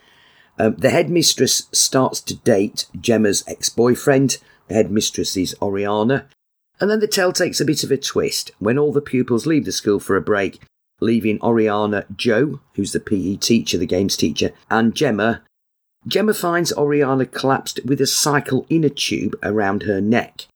Um, 0.59 0.77
the 0.77 0.91
headmistress 0.91 1.69
starts 1.73 2.21
to 2.23 2.37
date 2.37 2.87
Gemma's 3.01 3.43
ex 3.47 3.69
boyfriend. 3.69 4.39
The 4.69 4.75
headmistress 4.75 5.37
is 5.37 5.55
Oriana. 5.61 6.27
And 6.81 6.91
then 6.91 7.01
the 7.01 7.09
tale 7.09 7.33
takes 7.33 7.61
a 7.61 7.65
bit 7.65 7.85
of 7.85 7.91
a 7.91 7.97
twist 7.97 8.51
when 8.59 8.79
all 8.79 8.93
the 8.93 9.01
pupils 9.01 9.47
leave 9.47 9.65
the 9.65 9.73
school 9.73 10.01
for 10.01 10.17
a 10.17 10.23
break, 10.23 10.61
leaving 11.01 11.41
Oriana 11.41 12.07
Joe, 12.17 12.61
who's 12.75 12.93
the 12.93 13.01
PE 13.01 13.37
teacher, 13.37 13.79
the 13.79 13.87
games 13.87 14.17
teacher, 14.17 14.51
and 14.71 14.95
Gemma. 14.95 15.43
Gemma 16.07 16.35
finds 16.35 16.73
Oriana 16.73 17.27
collapsed 17.27 17.81
with 17.85 18.01
a 18.01 18.07
cycle 18.07 18.67
inner 18.69 18.89
tube 18.89 19.37
around 19.43 19.85
her 19.85 20.01
neck. 20.01 20.47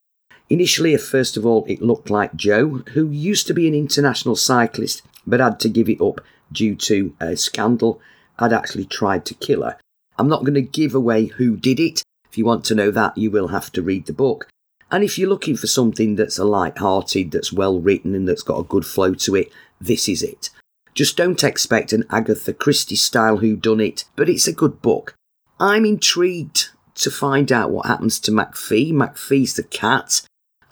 Initially, 0.50 0.96
first 0.96 1.36
of 1.36 1.44
all, 1.44 1.64
it 1.68 1.82
looked 1.82 2.10
like 2.10 2.34
Joe, 2.34 2.82
who 2.92 3.10
used 3.10 3.46
to 3.46 3.54
be 3.54 3.68
an 3.68 3.74
international 3.74 4.36
cyclist 4.36 5.02
but 5.26 5.40
had 5.40 5.60
to 5.60 5.68
give 5.68 5.88
it 5.88 6.00
up 6.00 6.20
due 6.50 6.74
to 6.74 7.14
a 7.20 7.36
scandal, 7.36 8.00
had 8.38 8.52
actually 8.52 8.86
tried 8.86 9.26
to 9.26 9.34
kill 9.34 9.62
her. 9.62 9.76
I'm 10.18 10.28
not 10.28 10.40
going 10.40 10.54
to 10.54 10.62
give 10.62 10.94
away 10.94 11.26
who 11.26 11.56
did 11.56 11.78
it. 11.78 12.02
If 12.30 12.36
you 12.36 12.44
want 12.44 12.64
to 12.66 12.74
know 12.74 12.90
that, 12.90 13.16
you 13.16 13.30
will 13.30 13.48
have 13.48 13.72
to 13.72 13.82
read 13.82 14.06
the 14.06 14.12
book. 14.12 14.48
And 14.90 15.04
if 15.04 15.18
you're 15.18 15.28
looking 15.28 15.56
for 15.56 15.66
something 15.66 16.16
that's 16.16 16.38
a 16.38 16.44
light-hearted, 16.44 17.30
that's 17.30 17.52
well 17.52 17.80
written, 17.80 18.14
and 18.14 18.26
that's 18.26 18.42
got 18.42 18.58
a 18.58 18.64
good 18.64 18.86
flow 18.86 19.14
to 19.14 19.36
it, 19.36 19.52
this 19.80 20.08
is 20.08 20.22
it. 20.22 20.50
Just 20.94 21.16
don't 21.16 21.44
expect 21.44 21.92
an 21.92 22.04
Agatha 22.10 22.52
Christie 22.52 22.96
style 22.96 23.36
who 23.36 23.54
done 23.54 23.80
it, 23.80 24.04
but 24.16 24.28
it's 24.28 24.48
a 24.48 24.52
good 24.52 24.82
book. 24.82 25.14
I'm 25.60 25.84
intrigued 25.84 26.70
to 26.96 27.10
find 27.10 27.52
out 27.52 27.70
what 27.70 27.86
happens 27.86 28.18
to 28.20 28.32
McPhee. 28.32 28.92
McPhee's 28.92 29.54
the 29.54 29.62
cat, 29.62 30.22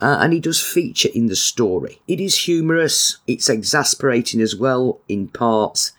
uh, 0.00 0.18
and 0.20 0.32
he 0.32 0.40
does 0.40 0.60
feature 0.60 1.10
in 1.14 1.26
the 1.26 1.36
story. 1.36 2.00
It 2.08 2.20
is 2.20 2.44
humorous, 2.44 3.18
it's 3.26 3.48
exasperating 3.48 4.40
as 4.40 4.56
well 4.56 5.00
in 5.08 5.28
parts. 5.28 5.92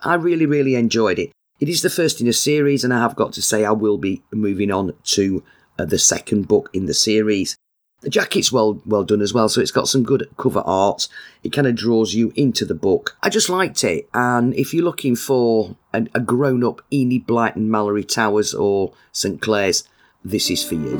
I 0.00 0.14
really, 0.14 0.46
really 0.46 0.74
enjoyed 0.74 1.18
it. 1.18 1.30
It 1.62 1.68
is 1.68 1.82
the 1.82 1.90
first 1.90 2.20
in 2.20 2.26
a 2.26 2.32
series, 2.32 2.82
and 2.82 2.92
I 2.92 2.98
have 2.98 3.14
got 3.14 3.32
to 3.34 3.40
say, 3.40 3.64
I 3.64 3.70
will 3.70 3.96
be 3.96 4.20
moving 4.32 4.72
on 4.72 4.94
to 5.04 5.44
uh, 5.78 5.84
the 5.84 5.96
second 5.96 6.48
book 6.48 6.68
in 6.72 6.86
the 6.86 6.92
series. 6.92 7.56
The 8.00 8.10
jacket's 8.10 8.50
well 8.50 8.82
well 8.84 9.04
done 9.04 9.22
as 9.22 9.32
well, 9.32 9.48
so 9.48 9.60
it's 9.60 9.70
got 9.70 9.86
some 9.86 10.02
good 10.02 10.28
cover 10.36 10.64
art. 10.66 11.06
It 11.44 11.52
kind 11.52 11.68
of 11.68 11.76
draws 11.76 12.14
you 12.14 12.32
into 12.34 12.64
the 12.64 12.74
book. 12.74 13.16
I 13.22 13.28
just 13.28 13.48
liked 13.48 13.84
it, 13.84 14.08
and 14.12 14.52
if 14.56 14.74
you're 14.74 14.82
looking 14.84 15.14
for 15.14 15.76
a, 15.94 16.04
a 16.16 16.18
grown-up 16.18 16.82
Enid 16.92 17.28
Blyton, 17.28 17.68
Malory 17.68 18.08
Towers, 18.08 18.52
or 18.52 18.92
St 19.12 19.40
Clare's, 19.40 19.88
this 20.24 20.50
is 20.50 20.64
for 20.64 20.74
you. 20.74 20.96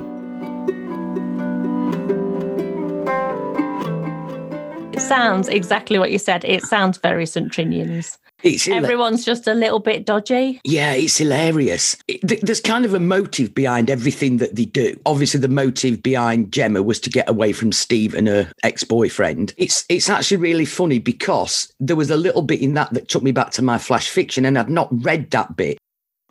It 4.93 5.01
sounds 5.01 5.49
exactly 5.49 5.99
what 5.99 6.13
you 6.13 6.19
said. 6.19 6.45
It 6.45 6.63
sounds 6.63 6.99
very 6.99 7.27
St 7.27 7.51
Trinian's. 7.51 8.17
It's 8.43 8.67
Everyone's 8.67 9.25
just 9.25 9.47
a 9.47 9.55
little 9.55 9.79
bit 9.79 10.05
dodgy. 10.05 10.61
Yeah, 10.65 10.93
it's 10.93 11.19
hilarious. 11.19 11.97
It, 12.09 12.45
there's 12.45 12.61
kind 12.61 12.85
of 12.85 12.95
a 12.95 13.01
motive 13.01 13.55
behind 13.55 13.89
everything 13.89 14.39
that 14.39 14.57
they 14.57 14.65
do. 14.65 14.99
Obviously, 15.07 15.41
the 15.41 15.49
motive 15.49 16.03
behind 16.03 16.53
Gemma 16.53 16.83
was 16.83 17.01
to 17.01 17.11
get 17.11 17.29
away 17.29 17.53
from 17.53 17.73
Steve 17.73 18.15
and 18.15 18.27
her 18.27 18.51
ex-boyfriend. 18.63 19.55
It's 19.57 19.85
it's 19.89 20.11
actually 20.11 20.39
really 20.39 20.65
funny 20.65 20.99
because 20.99 21.73
there 21.79 21.97
was 21.97 22.11
a 22.11 22.17
little 22.17 22.43
bit 22.43 22.61
in 22.61 22.75
that 22.75 22.93
that 22.95 23.09
took 23.09 23.23
me 23.23 23.33
back 23.33 23.51
to 23.53 23.63
my 23.63 23.79
flash 23.79 24.09
fiction, 24.09 24.45
and 24.45 24.59
I'd 24.59 24.71
not 24.71 24.89
read 24.91 25.31
that 25.31 25.57
bit. 25.57 25.79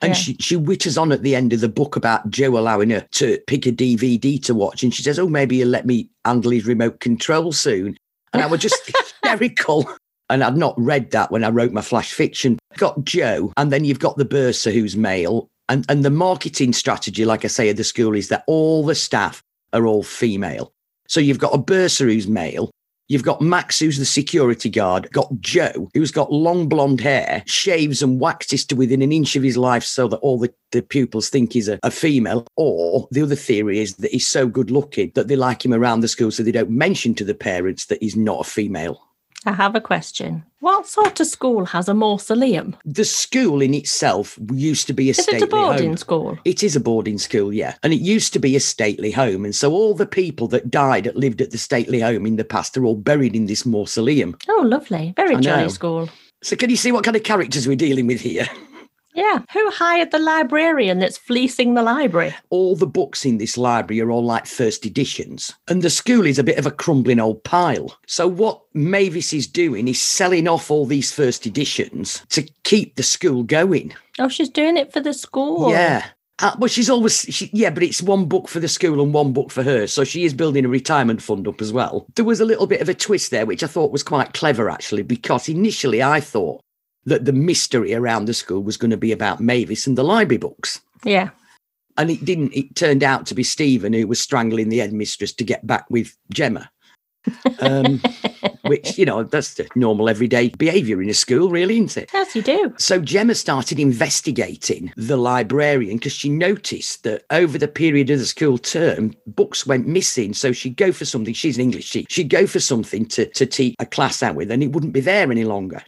And 0.02 0.10
yeah. 0.10 0.16
she, 0.16 0.36
she 0.40 0.58
witters 0.58 1.00
on 1.00 1.12
at 1.12 1.22
the 1.22 1.36
end 1.36 1.54
of 1.54 1.62
the 1.62 1.70
book 1.70 1.96
about 1.96 2.30
Joe 2.30 2.58
allowing 2.58 2.90
her 2.90 3.06
to 3.12 3.38
pick 3.46 3.68
a 3.68 3.72
DVD 3.72 4.44
to 4.46 4.56
watch. 4.56 4.82
And 4.82 4.94
she 4.94 5.04
says, 5.04 5.20
Oh, 5.20 5.28
maybe 5.28 5.58
you'll 5.58 5.70
let 5.70 5.86
me 5.86 6.10
handle 6.26 6.52
his 6.52 6.66
remote 6.66 7.00
control 7.00 7.52
soon. 7.52 7.96
And 8.34 8.42
I 8.42 8.48
was 8.48 8.62
just 8.62 8.82
hysterical. 9.24 9.88
And 10.32 10.44
I'd 10.44 10.58
not 10.58 10.74
read 10.78 11.12
that 11.12 11.30
when 11.30 11.44
I 11.44 11.50
wrote 11.50 11.74
my 11.74 11.82
flash 11.82 12.14
fiction. 12.14 12.58
Got 12.78 13.04
Joe, 13.04 13.52
and 13.58 13.72
then 13.72 13.84
you've 13.84 14.00
got 14.00 14.18
the 14.18 14.26
bursar 14.26 14.72
who's 14.72 14.96
male. 14.96 15.50
And, 15.68 15.86
and 15.90 16.04
the 16.04 16.10
marketing 16.10 16.74
strategy, 16.74 17.26
like 17.26 17.46
I 17.46 17.50
say, 17.50 17.70
at 17.70 17.78
the 17.78 17.84
school 17.84 18.16
is 18.16 18.30
that 18.30 18.44
all 18.48 18.86
the 18.86 18.96
staff 18.96 19.44
are 19.74 19.86
all 19.86 20.04
female. 20.04 20.72
So 21.08 21.20
you've 21.20 21.38
got 21.38 21.54
a 21.54 21.58
bursar 21.58 22.08
who's 22.08 22.28
male. 22.28 22.72
You've 23.10 23.24
got 23.24 23.42
Max, 23.42 23.78
who's 23.78 23.98
the 23.98 24.06
security 24.06 24.70
guard, 24.70 25.12
got 25.12 25.30
Joe, 25.42 25.90
who's 25.94 26.12
got 26.12 26.32
long 26.32 26.70
blonde 26.70 27.02
hair, 27.02 27.44
shaves 27.46 28.02
and 28.02 28.22
waxes 28.22 28.66
to 28.68 28.76
within 28.78 29.02
an 29.02 29.12
inch 29.12 29.36
of 29.36 29.44
his 29.44 29.58
life 29.58 29.84
so 29.84 30.08
that 30.08 30.18
all 30.20 30.40
the, 30.40 30.54
the 30.72 30.82
pupils 30.82 31.28
think 31.28 31.52
he's 31.52 31.68
a, 31.68 31.78
a 31.84 31.92
female. 31.92 32.48
Or 32.56 33.10
the 33.12 33.24
other 33.24 33.36
theory 33.36 33.80
is 33.80 33.96
that 33.96 34.12
he's 34.12 34.28
so 34.28 34.48
good 34.48 34.72
looking 34.72 35.12
that 35.16 35.28
they 35.28 35.36
like 35.36 35.66
him 35.66 35.74
around 35.74 36.00
the 36.00 36.08
school 36.08 36.32
so 36.32 36.42
they 36.42 36.54
don't 36.54 36.70
mention 36.70 37.14
to 37.16 37.26
the 37.26 37.36
parents 37.36 37.88
that 37.88 38.02
he's 38.02 38.16
not 38.16 38.48
a 38.48 38.50
female. 38.50 39.06
I 39.46 39.54
have 39.54 39.76
a 39.76 39.82
question. 39.82 40.44
What 40.60 40.86
sort 40.86 41.20
of 41.20 41.26
school 41.26 41.66
has 41.66 41.90
a 41.90 41.96
mausoleum? 41.96 42.76
The 42.86 43.04
school 43.04 43.62
in 43.62 43.74
itself 43.74 44.38
used 44.54 44.86
to 44.88 44.94
be 44.94 45.08
a 45.08 45.12
is 45.12 45.18
stately 45.18 45.38
it 45.38 45.44
a 45.44 45.48
boarding 45.48 45.88
home. 45.90 45.98
school? 45.98 46.38
It 46.46 46.62
is 46.62 46.76
a 46.76 46.80
boarding 46.80 47.18
school, 47.18 47.52
yeah. 47.52 47.76
And 47.82 47.92
it 47.92 48.02
used 48.02 48.34
to 48.34 48.40
be 48.40 48.56
a 48.56 48.60
stately 48.60 49.10
home. 49.10 49.44
And 49.44 49.56
so 49.56 49.72
all 49.72 49.96
the 49.96 50.06
people 50.06 50.48
that 50.50 50.70
died 50.70 51.06
that 51.06 51.16
lived 51.16 51.42
at 51.42 51.50
the 51.50 51.58
stately 51.58 52.02
home 52.02 52.28
in 52.28 52.36
the 52.36 52.44
past 52.44 52.78
are 52.78 52.86
all 52.86 52.96
buried 52.96 53.36
in 53.36 53.48
this 53.48 53.66
mausoleum. 53.66 54.38
Oh, 54.48 54.62
lovely. 54.64 55.14
Very 55.16 55.38
jolly 55.38 55.70
school. 55.70 56.10
So 56.44 56.56
can 56.56 56.70
you 56.70 56.76
see 56.76 56.92
what 56.92 57.04
kind 57.04 57.18
of 57.18 57.24
characters 57.24 57.68
we're 57.68 57.76
dealing 57.76 58.06
with 58.08 58.22
here? 58.22 58.48
Yeah. 59.14 59.40
Who 59.54 59.70
hired 59.72 60.12
the 60.12 60.20
librarian 60.20 61.00
that's 61.00 61.18
fleecing 61.18 61.74
the 61.74 61.84
library? 61.84 62.34
All 62.50 62.76
the 62.76 62.88
books 62.88 63.26
in 63.26 63.38
this 63.38 63.58
library 63.58 64.02
are 64.02 64.12
all 64.12 64.24
like 64.24 64.46
first 64.46 64.86
editions. 64.86 65.54
And 65.68 65.82
the 65.82 65.90
school 65.90 66.26
is 66.26 66.40
a 66.40 66.44
bit 66.44 66.58
of 66.58 66.66
a 66.66 66.72
crumbling 66.72 67.20
old 67.20 67.44
pile. 67.44 67.98
So 68.08 68.28
what 68.28 68.62
Mavis 68.74 69.34
is 69.34 69.48
doing 69.48 69.88
is 69.88 70.02
selling 70.02 70.48
off 70.48 70.72
all 70.72 70.86
these 70.86 71.12
first 71.12 71.46
editions 71.46 72.26
to 72.30 72.48
keep 72.64 72.96
the 72.96 73.04
school 73.04 73.44
going. 73.44 73.94
Oh, 74.20 74.30
she's 74.30 74.50
doing 74.50 74.78
it 74.78 74.94
for 74.94 75.00
the 75.00 75.14
school. 75.14 75.72
Yeah. 75.72 76.06
Uh, 76.40 76.56
well, 76.58 76.68
she's 76.68 76.90
always, 76.90 77.20
she, 77.30 77.52
yeah, 77.54 77.70
but 77.70 77.84
it's 77.84 78.02
one 78.02 78.26
book 78.26 78.48
for 78.48 78.60
the 78.60 78.68
school 78.68 79.00
and 79.02 79.14
one 79.14 79.32
book 79.32 79.52
for 79.52 79.62
her. 79.62 79.86
So 79.86 80.04
she 80.04 80.24
is 80.24 80.34
building 80.34 80.66
a 80.66 80.70
retirement 80.70 81.22
fund 81.22 81.48
up 81.48 81.62
as 81.62 81.72
well. 81.72 82.08
There 82.16 82.26
was 82.26 82.40
a 82.40 82.46
little 82.46 82.66
bit 82.66 82.82
of 82.82 82.90
a 82.90 82.96
twist 82.96 83.30
there, 83.30 83.46
which 83.46 83.62
I 83.62 83.68
thought 83.68 83.92
was 83.92 84.02
quite 84.02 84.34
clever, 84.34 84.68
actually, 84.68 85.04
because 85.04 85.48
initially 85.48 86.02
I 86.02 86.20
thought 86.20 86.62
that 87.06 87.26
the 87.26 87.34
mystery 87.34 87.94
around 87.94 88.26
the 88.26 88.34
school 88.34 88.62
was 88.64 88.78
going 88.78 88.92
to 88.92 88.98
be 88.98 89.12
about 89.12 89.40
Mavis 89.40 89.88
and 89.88 89.98
the 89.98 90.04
library 90.04 90.38
books. 90.38 90.82
Yeah. 91.04 91.30
And 91.98 92.10
it 92.10 92.24
didn't. 92.24 92.54
It 92.54 92.76
turned 92.76 93.04
out 93.04 93.26
to 93.28 93.36
be 93.36 93.44
Stephen 93.44 93.94
who 93.94 94.08
was 94.08 94.22
strangling 94.22 94.70
the 94.70 94.80
headmistress 94.80 95.34
to 95.34 95.44
get 95.44 95.66
back 95.68 95.86
with 95.90 96.16
Gemma. 96.34 96.70
um, 97.60 98.02
which 98.64 98.98
you 98.98 99.06
know 99.06 99.24
that's 99.24 99.56
the 99.56 99.68
normal 99.76 100.10
everyday 100.10 100.50
behaviour 100.50 101.02
in 101.02 101.10
a 101.10 101.14
school, 101.14 101.50
really, 101.50 101.76
isn't 101.76 102.04
it? 102.04 102.10
Yes, 102.14 102.36
you 102.36 102.42
do. 102.42 102.74
So 102.78 103.00
Gemma 103.00 103.36
started 103.36 103.80
investigating 103.80 104.92
the 104.98 105.18
librarian 105.18 105.98
because 105.98 106.14
she 106.14 106.30
noticed 106.30 107.04
that 107.04 107.24
over 107.30 107.58
the 107.58 107.68
period 107.68 108.10
of 108.10 108.20
the 108.20 108.26
school 108.26 108.58
term, 108.58 109.14
books 109.28 109.68
went 109.68 109.88
missing. 109.88 110.34
So 110.34 110.52
she'd 110.52 110.78
go 110.78 110.92
for 110.92 111.06
something. 111.06 111.34
She's 111.34 111.58
an 111.58 111.64
English 111.64 111.92
teacher. 111.92 112.08
She'd 112.10 112.30
go 112.30 112.48
for 112.48 112.60
something 112.60 113.06
to 113.08 113.26
to 113.28 113.46
teach 113.46 113.76
a 113.80 113.86
class 113.86 114.24
out 114.24 114.36
with, 114.36 114.50
and 114.50 114.64
it 114.64 114.72
wouldn't 114.72 114.94
be 114.94 115.02
there 115.02 115.32
any 115.32 115.44
longer. 115.44 115.84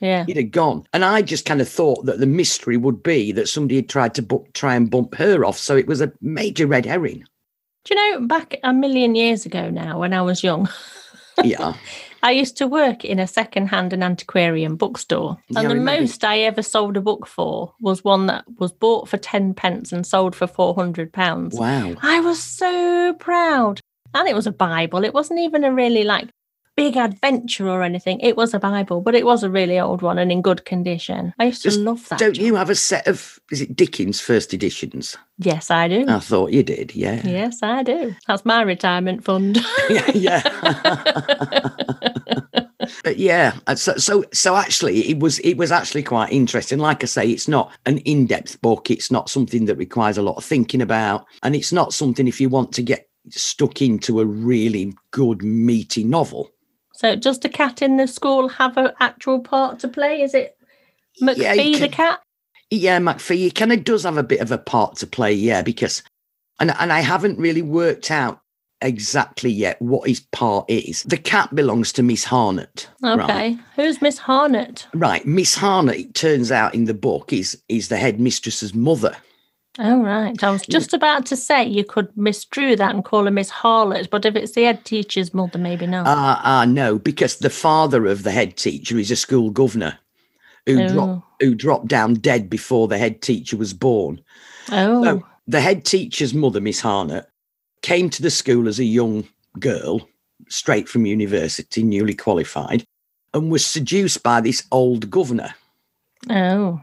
Yeah. 0.00 0.24
He'd 0.26 0.36
have 0.36 0.50
gone. 0.50 0.86
And 0.92 1.04
I 1.04 1.22
just 1.22 1.46
kind 1.46 1.60
of 1.60 1.68
thought 1.68 2.04
that 2.06 2.18
the 2.18 2.26
mystery 2.26 2.76
would 2.76 3.02
be 3.02 3.32
that 3.32 3.48
somebody 3.48 3.76
had 3.76 3.88
tried 3.88 4.14
to 4.14 4.22
book, 4.22 4.52
try 4.52 4.74
and 4.74 4.90
bump 4.90 5.14
her 5.14 5.44
off. 5.44 5.58
So 5.58 5.76
it 5.76 5.86
was 5.86 6.00
a 6.00 6.12
major 6.20 6.66
red 6.66 6.86
herring. 6.86 7.24
Do 7.84 7.94
you 7.94 8.12
know, 8.12 8.26
back 8.26 8.56
a 8.62 8.72
million 8.72 9.14
years 9.14 9.46
ago 9.46 9.70
now, 9.70 10.00
when 10.00 10.12
I 10.12 10.20
was 10.20 10.42
young, 10.42 10.68
yeah. 11.44 11.74
I 12.22 12.32
used 12.32 12.56
to 12.56 12.66
work 12.66 13.04
in 13.04 13.20
a 13.20 13.26
second-hand 13.26 13.92
and 13.92 14.02
antiquarian 14.02 14.74
bookstore. 14.74 15.38
And 15.54 15.62
yeah, 15.62 15.68
the 15.68 15.76
most 15.76 16.24
I 16.24 16.40
ever 16.40 16.62
sold 16.62 16.96
a 16.96 17.00
book 17.00 17.26
for 17.26 17.72
was 17.80 18.02
one 18.02 18.26
that 18.26 18.44
was 18.58 18.72
bought 18.72 19.08
for 19.08 19.16
10 19.16 19.54
pence 19.54 19.92
and 19.92 20.04
sold 20.04 20.34
for 20.34 20.48
400 20.48 21.12
pounds. 21.12 21.56
Wow. 21.56 21.94
I 22.02 22.20
was 22.20 22.42
so 22.42 23.14
proud. 23.14 23.80
And 24.12 24.28
it 24.28 24.34
was 24.34 24.48
a 24.48 24.52
Bible. 24.52 25.04
It 25.04 25.14
wasn't 25.14 25.40
even 25.40 25.62
a 25.62 25.72
really 25.72 26.02
like 26.02 26.28
big 26.76 26.96
adventure 26.96 27.68
or 27.68 27.82
anything. 27.82 28.20
It 28.20 28.36
was 28.36 28.54
a 28.54 28.58
Bible, 28.58 29.00
but 29.00 29.14
it 29.14 29.24
was 29.24 29.42
a 29.42 29.50
really 29.50 29.80
old 29.80 30.02
one 30.02 30.18
and 30.18 30.30
in 30.30 30.42
good 30.42 30.64
condition. 30.64 31.32
I 31.38 31.46
used 31.46 31.62
to 31.62 31.76
love 31.78 32.06
that. 32.08 32.18
Don't 32.18 32.38
you 32.38 32.54
have 32.54 32.70
a 32.70 32.74
set 32.74 33.06
of, 33.08 33.40
is 33.50 33.62
it 33.62 33.74
Dickens 33.74 34.20
first 34.20 34.52
editions? 34.52 35.16
Yes, 35.38 35.70
I 35.70 35.88
do. 35.88 36.04
I 36.06 36.20
thought 36.20 36.52
you 36.52 36.62
did, 36.62 36.94
yeah. 36.94 37.22
Yes, 37.24 37.62
I 37.62 37.82
do. 37.82 38.14
That's 38.28 38.44
my 38.44 38.62
retirement 38.62 39.24
fund. 39.24 39.58
yeah. 39.88 40.10
yeah. 40.14 40.42
but 43.04 43.16
yeah, 43.16 43.54
uh, 43.66 43.74
so, 43.74 43.96
so 43.96 44.24
so 44.32 44.56
actually, 44.56 45.08
it 45.08 45.18
was 45.18 45.38
it 45.40 45.54
was 45.54 45.72
actually 45.72 46.02
quite 46.02 46.32
interesting. 46.32 46.78
Like 46.78 47.02
I 47.02 47.06
say, 47.06 47.28
it's 47.28 47.48
not 47.48 47.72
an 47.86 47.98
in-depth 47.98 48.60
book. 48.60 48.90
It's 48.90 49.10
not 49.10 49.30
something 49.30 49.66
that 49.66 49.76
requires 49.76 50.18
a 50.18 50.22
lot 50.22 50.36
of 50.36 50.44
thinking 50.44 50.82
about, 50.82 51.26
and 51.42 51.56
it's 51.56 51.72
not 51.72 51.92
something 51.92 52.28
if 52.28 52.40
you 52.40 52.48
want 52.48 52.72
to 52.72 52.82
get 52.82 53.08
stuck 53.30 53.82
into 53.82 54.20
a 54.20 54.24
really 54.24 54.94
good 55.10 55.42
meaty 55.42 56.04
novel. 56.04 56.50
So, 56.96 57.14
does 57.14 57.40
the 57.40 57.50
cat 57.50 57.82
in 57.82 57.98
the 57.98 58.06
school 58.06 58.48
have 58.48 58.76
an 58.78 58.92
actual 59.00 59.40
part 59.40 59.78
to 59.80 59.88
play? 59.88 60.22
Is 60.22 60.32
it 60.32 60.56
McPhee 61.22 61.36
Yeah, 61.36 61.52
you 61.52 61.78
the 61.78 61.88
cat? 61.88 62.20
Yeah, 62.70 62.98
McPhee 62.98 63.54
kind 63.54 63.72
of 63.72 63.84
does 63.84 64.04
have 64.04 64.16
a 64.16 64.22
bit 64.22 64.40
of 64.40 64.50
a 64.50 64.58
part 64.58 64.96
to 64.96 65.06
play, 65.06 65.32
yeah, 65.34 65.62
because 65.62 66.02
and 66.58 66.74
and 66.78 66.92
I 66.92 67.00
haven't 67.00 67.38
really 67.38 67.62
worked 67.62 68.10
out 68.10 68.40
exactly 68.80 69.50
yet 69.50 69.80
what 69.80 70.08
his 70.08 70.20
part 70.32 70.68
is. 70.68 71.02
The 71.02 71.16
cat 71.16 71.54
belongs 71.54 71.92
to 71.92 72.02
Miss 72.02 72.24
Harnett. 72.24 72.88
Okay. 73.04 73.16
Right. 73.16 73.58
Who's 73.74 74.00
Miss 74.00 74.18
Harnett? 74.18 74.86
Right. 74.94 75.24
Miss 75.26 75.56
Harnett, 75.56 75.98
it 76.00 76.14
turns 76.14 76.50
out 76.50 76.74
in 76.74 76.84
the 76.84 76.94
book, 76.94 77.32
is 77.32 77.60
is 77.68 77.88
the 77.88 77.98
headmistress's 77.98 78.74
mother. 78.74 79.14
Oh, 79.78 80.02
right. 80.02 80.42
I 80.42 80.50
was 80.50 80.62
just 80.62 80.94
about 80.94 81.26
to 81.26 81.36
say 81.36 81.64
you 81.64 81.84
could 81.84 82.08
misdrew 82.16 82.76
that 82.78 82.94
and 82.94 83.04
call 83.04 83.24
her 83.26 83.30
Miss 83.30 83.50
Harlot, 83.50 84.08
but 84.08 84.24
if 84.24 84.34
it's 84.34 84.52
the 84.52 84.64
head 84.64 84.84
teacher's 84.84 85.34
mother, 85.34 85.58
maybe 85.58 85.86
not. 85.86 86.06
Ah, 86.06 86.40
ah, 86.42 86.64
no, 86.64 86.98
because 86.98 87.36
the 87.36 87.50
father 87.50 88.06
of 88.06 88.22
the 88.22 88.30
head 88.30 88.56
teacher 88.56 88.98
is 88.98 89.10
a 89.10 89.16
school 89.16 89.50
governor 89.50 89.98
who 90.64 90.82
Oh. 90.82 90.88
dropped 90.88 91.22
who 91.42 91.54
dropped 91.54 91.88
down 91.88 92.14
dead 92.14 92.48
before 92.48 92.88
the 92.88 92.96
head 92.96 93.20
teacher 93.20 93.56
was 93.58 93.74
born. 93.74 94.22
oh, 94.72 95.04
So 95.04 95.26
the 95.46 95.60
head 95.60 95.84
teacher's 95.84 96.32
mother, 96.32 96.60
Miss 96.62 96.80
Harnett, 96.80 97.26
came 97.82 98.08
to 98.10 98.22
the 98.22 98.30
school 98.30 98.66
as 98.66 98.78
a 98.78 98.84
young 98.84 99.28
girl, 99.60 100.08
straight 100.48 100.88
from 100.88 101.04
university, 101.04 101.82
newly 101.82 102.14
qualified, 102.14 102.86
and 103.34 103.50
was 103.50 103.66
seduced 103.66 104.22
by 104.22 104.40
this 104.40 104.64
old 104.72 105.10
governor 105.10 105.54
oh. 106.30 106.80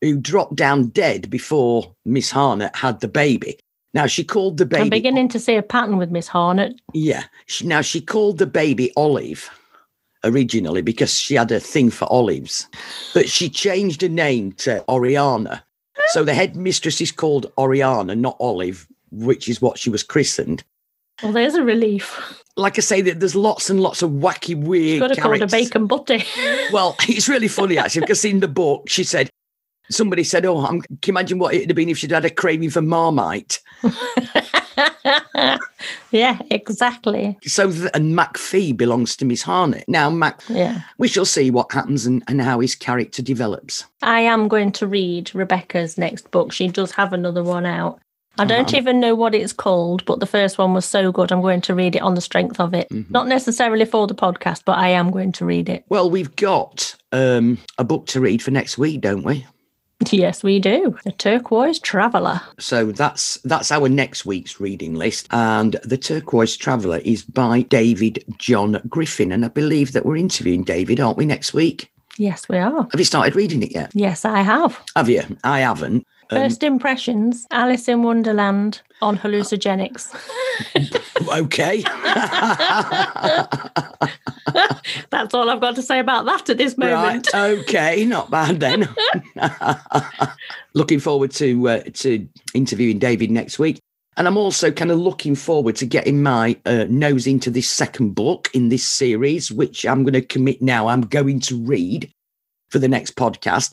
Who 0.00 0.16
dropped 0.18 0.56
down 0.56 0.88
dead 0.88 1.28
before 1.30 1.94
Miss 2.04 2.32
Harnett 2.32 2.74
had 2.76 3.00
the 3.00 3.08
baby. 3.08 3.58
Now 3.92 4.06
she 4.06 4.22
called 4.24 4.56
the 4.56 4.66
baby. 4.66 4.82
I'm 4.82 4.88
beginning 4.90 5.28
to 5.30 5.40
see 5.40 5.56
a 5.56 5.62
pattern 5.62 5.96
with 5.98 6.10
Miss 6.10 6.28
Harnett. 6.28 6.74
Yeah. 6.94 7.24
Now 7.62 7.80
she 7.80 8.00
called 8.00 8.38
the 8.38 8.46
baby 8.46 8.92
Olive 8.96 9.50
originally 10.24 10.82
because 10.82 11.18
she 11.18 11.34
had 11.34 11.50
a 11.50 11.58
thing 11.60 11.90
for 11.90 12.04
olives, 12.12 12.68
but 13.14 13.28
she 13.28 13.48
changed 13.48 14.02
her 14.02 14.08
name 14.08 14.52
to 14.52 14.84
Oriana. 14.88 15.64
So 16.08 16.24
the 16.24 16.34
headmistress 16.34 17.00
is 17.00 17.10
called 17.12 17.50
Oriana, 17.58 18.14
not 18.14 18.36
Olive, 18.40 18.86
which 19.10 19.48
is 19.48 19.60
what 19.62 19.78
she 19.78 19.90
was 19.90 20.02
christened. 20.02 20.62
Well, 21.22 21.32
there's 21.32 21.54
a 21.54 21.62
relief. 21.62 22.42
Like 22.56 22.78
I 22.78 22.80
say, 22.80 23.00
there- 23.00 23.14
there's 23.14 23.34
lots 23.36 23.70
and 23.70 23.80
lots 23.80 24.02
of 24.02 24.10
wacky, 24.10 24.56
weird. 24.56 25.00
Got 25.00 25.08
to 25.14 25.20
call 25.20 25.32
her 25.32 25.38
characters. 25.38 25.50
bacon 25.68 25.86
butty. 25.86 26.24
Well, 26.72 26.96
it's 27.08 27.28
really 27.28 27.48
funny 27.48 27.76
actually 27.78 28.02
because 28.02 28.24
in 28.24 28.40
the 28.40 28.48
book 28.48 28.88
she 28.88 29.04
said. 29.04 29.28
Somebody 29.90 30.24
said, 30.24 30.46
"Oh, 30.46 30.64
I'm, 30.64 30.80
can 30.82 30.98
you 31.06 31.12
imagine 31.12 31.38
what 31.38 31.54
it'd 31.54 31.68
have 31.70 31.76
been 31.76 31.88
if 31.88 31.98
she'd 31.98 32.10
had 32.10 32.24
a 32.24 32.30
craving 32.30 32.70
for 32.70 32.82
Marmite?" 32.82 33.60
yeah, 36.10 36.38
exactly. 36.50 37.38
So, 37.44 37.70
th- 37.70 37.90
and 37.94 38.16
McPhee 38.16 38.76
belongs 38.76 39.16
to 39.16 39.24
Miss 39.24 39.42
Harnett. 39.42 39.84
Now, 39.88 40.10
Mac, 40.10 40.42
Yeah. 40.48 40.82
we 40.98 41.08
shall 41.08 41.24
see 41.24 41.50
what 41.50 41.72
happens 41.72 42.06
and, 42.06 42.22
and 42.28 42.40
how 42.40 42.60
his 42.60 42.74
character 42.74 43.22
develops. 43.22 43.84
I 44.02 44.20
am 44.20 44.48
going 44.48 44.72
to 44.72 44.86
read 44.86 45.34
Rebecca's 45.34 45.98
next 45.98 46.30
book. 46.30 46.52
She 46.52 46.68
does 46.68 46.92
have 46.92 47.12
another 47.12 47.42
one 47.42 47.66
out. 47.66 48.00
I 48.38 48.44
don't 48.46 48.72
even 48.72 49.00
know 49.00 49.14
what 49.14 49.34
it's 49.34 49.52
called, 49.52 50.04
but 50.06 50.20
the 50.20 50.26
first 50.26 50.56
one 50.56 50.72
was 50.72 50.86
so 50.86 51.12
good. 51.12 51.30
I'm 51.30 51.42
going 51.42 51.60
to 51.62 51.74
read 51.74 51.94
it 51.96 52.00
on 52.02 52.14
the 52.14 52.20
strength 52.22 52.58
of 52.58 52.72
it. 52.72 52.88
Mm-hmm. 52.88 53.12
Not 53.12 53.26
necessarily 53.26 53.84
for 53.84 54.06
the 54.06 54.14
podcast, 54.14 54.62
but 54.64 54.78
I 54.78 54.88
am 54.88 55.10
going 55.10 55.32
to 55.32 55.44
read 55.44 55.68
it. 55.68 55.84
Well, 55.90 56.08
we've 56.08 56.34
got 56.36 56.94
um, 57.12 57.58
a 57.76 57.84
book 57.84 58.06
to 58.08 58.20
read 58.20 58.42
for 58.42 58.50
next 58.50 58.78
week, 58.78 59.02
don't 59.02 59.24
we? 59.24 59.46
Yes, 60.10 60.42
we 60.42 60.58
do. 60.58 60.96
The 61.04 61.12
Turquoise 61.12 61.78
Traveller. 61.78 62.40
So 62.58 62.90
that's 62.92 63.36
that's 63.44 63.70
our 63.70 63.88
next 63.88 64.24
week's 64.24 64.58
reading 64.60 64.94
list, 64.94 65.28
and 65.30 65.74
the 65.84 65.98
Turquoise 65.98 66.56
Traveller 66.56 66.98
is 67.04 67.22
by 67.22 67.62
David 67.62 68.24
John 68.38 68.80
Griffin, 68.88 69.30
and 69.30 69.44
I 69.44 69.48
believe 69.48 69.92
that 69.92 70.06
we're 70.06 70.16
interviewing 70.16 70.64
David, 70.64 71.00
aren't 71.00 71.18
we, 71.18 71.26
next 71.26 71.52
week? 71.52 71.90
Yes, 72.16 72.48
we 72.48 72.58
are. 72.58 72.88
Have 72.90 72.98
you 72.98 73.04
started 73.04 73.36
reading 73.36 73.62
it 73.62 73.72
yet? 73.72 73.92
Yes, 73.94 74.24
I 74.24 74.42
have. 74.42 74.80
Have 74.96 75.08
you? 75.08 75.22
I 75.44 75.60
haven't. 75.60 76.06
Um, 76.30 76.38
First 76.38 76.62
impressions 76.62 77.46
Alice 77.50 77.88
in 77.88 78.02
Wonderland 78.02 78.82
on 79.02 79.18
hallucinogenics. 79.18 80.14
okay. 81.38 81.82
That's 85.10 85.34
all 85.34 85.50
I've 85.50 85.60
got 85.60 85.76
to 85.76 85.82
say 85.82 85.98
about 85.98 86.24
that 86.26 86.50
at 86.50 86.58
this 86.58 86.76
moment. 86.76 87.28
Right. 87.32 87.58
Okay. 87.58 88.04
Not 88.04 88.30
bad 88.30 88.60
then. 88.60 88.88
looking 90.74 91.00
forward 91.00 91.30
to 91.32 91.68
uh, 91.68 91.82
to 91.94 92.28
interviewing 92.54 92.98
David 92.98 93.30
next 93.30 93.58
week, 93.58 93.80
and 94.16 94.26
I'm 94.26 94.36
also 94.36 94.70
kind 94.70 94.90
of 94.90 94.98
looking 94.98 95.34
forward 95.34 95.76
to 95.76 95.86
getting 95.86 96.22
my 96.22 96.56
uh, 96.66 96.86
nose 96.88 97.26
into 97.26 97.50
this 97.50 97.68
second 97.68 98.14
book 98.14 98.50
in 98.54 98.68
this 98.68 98.86
series, 98.86 99.50
which 99.50 99.86
I'm 99.86 100.02
going 100.02 100.14
to 100.14 100.22
commit 100.22 100.62
now. 100.62 100.88
I'm 100.88 101.02
going 101.02 101.40
to 101.40 101.56
read 101.56 102.10
for 102.70 102.78
the 102.78 102.88
next 102.88 103.16
podcast. 103.16 103.72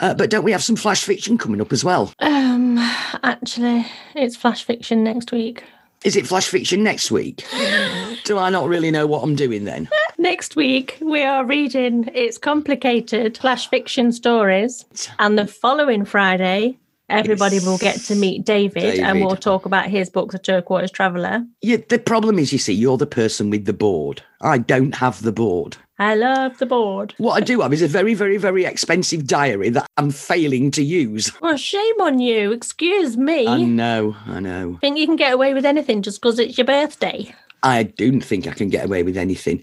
Uh, 0.00 0.14
but 0.14 0.30
don't 0.30 0.42
we 0.42 0.50
have 0.50 0.64
some 0.64 0.74
flash 0.74 1.04
fiction 1.04 1.38
coming 1.38 1.60
up 1.60 1.72
as 1.72 1.84
well? 1.84 2.12
Um, 2.18 2.76
actually, 3.22 3.86
it's 4.16 4.34
flash 4.34 4.64
fiction 4.64 5.04
next 5.04 5.30
week. 5.30 5.62
Is 6.04 6.16
it 6.16 6.26
flash 6.26 6.48
fiction 6.48 6.82
next 6.82 7.12
week? 7.12 7.44
Do 8.24 8.36
I 8.36 8.50
not 8.50 8.68
really 8.68 8.90
know 8.90 9.06
what 9.06 9.22
I'm 9.22 9.36
doing 9.36 9.64
then? 9.64 9.88
Next 10.22 10.54
week, 10.54 10.98
we 11.00 11.24
are 11.24 11.44
reading 11.44 12.08
It's 12.14 12.38
Complicated 12.38 13.36
Flash 13.36 13.68
Fiction 13.68 14.12
Stories. 14.12 14.84
And 15.18 15.36
the 15.36 15.48
following 15.48 16.04
Friday, 16.04 16.78
everybody 17.08 17.58
will 17.58 17.76
get 17.76 17.96
to 18.02 18.14
meet 18.14 18.44
David, 18.44 19.00
and 19.00 19.20
we'll 19.20 19.34
talk 19.34 19.66
about 19.66 19.86
his 19.86 20.08
book, 20.08 20.30
The 20.30 20.38
Turquoise 20.38 20.92
Traveller. 20.92 21.44
Yeah, 21.60 21.78
the 21.88 21.98
problem 21.98 22.38
is, 22.38 22.52
you 22.52 22.60
see, 22.60 22.72
you're 22.72 22.98
the 22.98 23.04
person 23.04 23.50
with 23.50 23.64
the 23.64 23.72
board. 23.72 24.22
I 24.40 24.58
don't 24.58 24.94
have 24.94 25.22
the 25.22 25.32
board. 25.32 25.76
I 25.98 26.14
love 26.14 26.56
the 26.58 26.66
board. 26.66 27.14
What 27.18 27.42
I 27.42 27.44
do 27.44 27.60
have 27.60 27.72
is 27.72 27.82
a 27.82 27.88
very, 27.88 28.14
very, 28.14 28.36
very 28.36 28.64
expensive 28.64 29.26
diary 29.26 29.70
that 29.70 29.88
I'm 29.96 30.12
failing 30.12 30.70
to 30.70 30.84
use. 30.84 31.32
Well, 31.40 31.56
shame 31.56 32.00
on 32.00 32.20
you. 32.20 32.52
Excuse 32.52 33.16
me. 33.16 33.48
I 33.48 33.64
know, 33.64 34.14
I 34.26 34.38
know. 34.38 34.78
Think 34.80 34.98
you 34.98 35.06
can 35.06 35.16
get 35.16 35.32
away 35.32 35.52
with 35.52 35.66
anything 35.66 36.00
just 36.00 36.22
because 36.22 36.38
it's 36.38 36.56
your 36.56 36.64
birthday? 36.64 37.34
I 37.64 37.84
don't 37.84 38.20
think 38.20 38.46
I 38.46 38.52
can 38.52 38.68
get 38.68 38.84
away 38.84 39.02
with 39.02 39.16
anything. 39.16 39.61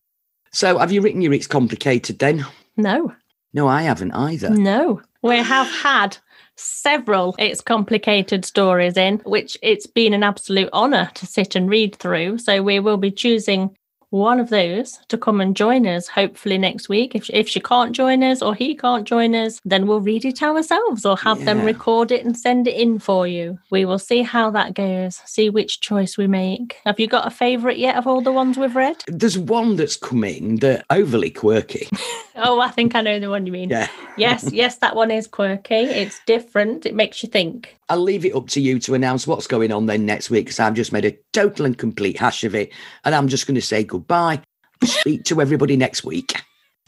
So, 0.52 0.78
have 0.80 0.92
you 0.92 1.02
written 1.02 1.22
your 1.22 1.34
It's 1.34 1.48
Complicated 1.48 2.20
then? 2.20 2.46
No, 2.78 3.14
No, 3.54 3.68
I 3.68 3.84
haven't 3.84 4.12
either. 4.14 4.50
no. 4.50 5.02
We 5.22 5.38
have 5.38 5.68
had 5.68 6.18
several 6.56 7.36
It's 7.38 7.62
Complicated 7.62 8.46
stories 8.46 8.96
in, 8.98 9.20
which 9.26 9.58
it's 9.62 9.86
been 9.88 10.14
an 10.14 10.24
absolute 10.24 10.70
honour 10.74 11.12
to 11.16 11.26
sit 11.26 11.56
and 11.56 11.70
read 11.70 11.96
through. 11.96 12.38
So 12.38 12.62
we 12.64 12.80
will 12.80 12.98
be 12.98 13.12
choosing 13.12 13.76
one 14.10 14.40
of 14.40 14.50
those 14.50 14.98
to 15.08 15.18
come 15.18 15.42
and 15.42 15.56
join 15.56 15.86
us 15.86 16.08
hopefully 16.08 16.58
next 16.58 16.90
week. 16.90 17.16
If, 17.16 17.30
if 17.30 17.48
she 17.48 17.60
can't 17.60 17.96
join 17.96 18.24
us 18.24 18.42
or 18.42 18.56
he 18.56 18.76
can't 18.76 19.08
join 19.08 19.36
us, 19.36 19.60
then 19.66 19.88
we'll 19.88 20.02
read 20.02 20.26
it 20.26 20.42
ourselves 20.42 21.06
or 21.06 21.18
have 21.18 21.46
them 21.46 21.64
record 21.64 22.12
it 22.12 22.26
and 22.26 22.38
send 22.38 22.68
it 22.68 22.76
in 22.76 23.00
for 23.00 23.28
you. 23.28 23.60
We 23.70 23.86
will 23.86 24.00
see 24.00 24.22
how 24.24 24.52
that 24.52 24.74
goes, 24.74 25.22
see 25.26 25.50
which 25.50 25.82
choice 25.82 26.18
we 26.18 26.28
make. 26.28 26.78
Have 26.86 27.00
you 27.00 27.08
got 27.08 27.28
a 27.28 27.32
favourite 27.32 27.78
yet 27.78 27.96
of 27.96 28.08
all 28.08 28.22
the 28.22 28.32
ones 28.32 28.58
we've 28.58 28.76
read? 28.76 28.98
There's 29.08 29.38
one 29.38 29.76
that's 29.76 29.96
come 29.96 30.24
in 30.24 30.58
that 30.58 30.86
overly 30.90 31.30
quirky. 31.30 31.88
Oh, 32.42 32.60
I 32.60 32.70
think 32.70 32.96
I 32.96 33.02
know 33.02 33.20
the 33.20 33.30
one 33.30 33.46
you 33.46 33.52
mean. 33.52 33.70
Yeah. 33.70 33.88
yes, 34.18 34.50
yes, 34.54 34.78
that 34.78 34.96
one 34.96 35.12
is 35.12 35.28
quirky. 35.28 35.76
It's 35.76 36.20
different. 36.26 36.86
It 36.86 36.96
makes 36.96 37.22
you 37.22 37.30
think. 37.30 37.78
I'll 37.90 38.00
leave 38.00 38.26
it 38.26 38.36
up 38.36 38.48
to 38.50 38.62
you 38.62 38.80
to 38.80 38.94
announce 38.94 39.28
what's 39.28 39.48
going 39.48 39.72
on 39.72 39.88
then 39.88 40.06
next 40.06 40.30
week 40.30 40.46
because 40.46 40.60
I've 40.60 40.74
just 40.74 40.94
made 40.94 41.06
a 41.06 41.18
total 41.34 41.66
and 41.66 41.78
complete 41.78 42.18
hash 42.18 42.44
of 42.44 42.56
it. 42.56 42.72
And 43.04 43.16
I'm 43.16 43.28
just 43.28 43.48
going 43.48 43.56
to 43.56 43.62
say 43.62 43.84
goodbye. 44.00 44.42
Speak 44.84 45.26
to 45.26 45.42
everybody 45.42 45.76
next 45.76 46.04
week. 46.04 46.34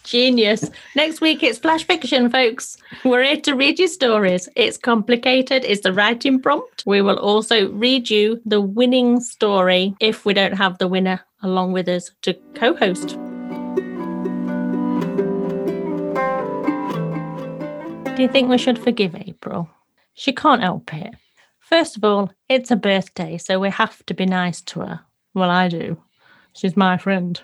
Genius. 0.03 0.71
Next 0.95 1.21
week 1.21 1.43
it's 1.43 1.59
flash 1.59 1.85
fiction, 1.85 2.29
folks. 2.29 2.77
We're 3.03 3.23
here 3.23 3.41
to 3.41 3.53
read 3.53 3.77
you 3.77 3.87
stories. 3.87 4.49
It's 4.55 4.77
complicated. 4.77 5.63
It's 5.65 5.81
the 5.81 5.93
writing 5.93 6.41
prompt. 6.41 6.83
We 6.87 7.01
will 7.01 7.19
also 7.19 7.69
read 7.71 8.09
you 8.09 8.41
the 8.45 8.61
winning 8.61 9.19
story 9.19 9.93
if 9.99 10.25
we 10.25 10.33
don't 10.33 10.53
have 10.53 10.77
the 10.77 10.87
winner 10.87 11.21
along 11.43 11.73
with 11.73 11.87
us 11.87 12.09
to 12.23 12.33
co 12.55 12.75
host. 12.75 13.09
Do 18.15 18.21
you 18.23 18.29
think 18.29 18.49
we 18.49 18.57
should 18.57 18.79
forgive 18.79 19.15
April? 19.15 19.69
She 20.13 20.33
can't 20.33 20.61
help 20.61 20.93
it. 20.93 21.13
First 21.59 21.97
of 21.97 22.03
all, 22.03 22.31
it's 22.49 22.71
a 22.71 22.75
birthday, 22.75 23.37
so 23.37 23.59
we 23.59 23.69
have 23.69 24.05
to 24.07 24.13
be 24.13 24.25
nice 24.25 24.61
to 24.61 24.79
her. 24.79 24.99
Well, 25.33 25.49
I 25.49 25.67
do. 25.67 26.01
She's 26.53 26.77
my 26.77 26.97
friend. 26.97 27.39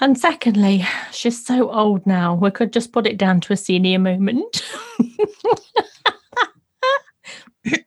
And 0.00 0.18
secondly, 0.18 0.86
she's 1.10 1.44
so 1.44 1.70
old 1.70 2.06
now, 2.06 2.34
we 2.34 2.50
could 2.50 2.72
just 2.72 2.92
put 2.92 3.06
it 3.06 3.18
down 3.18 3.40
to 3.40 3.52
a 3.52 3.56
senior 3.56 3.98
moment. 3.98 4.64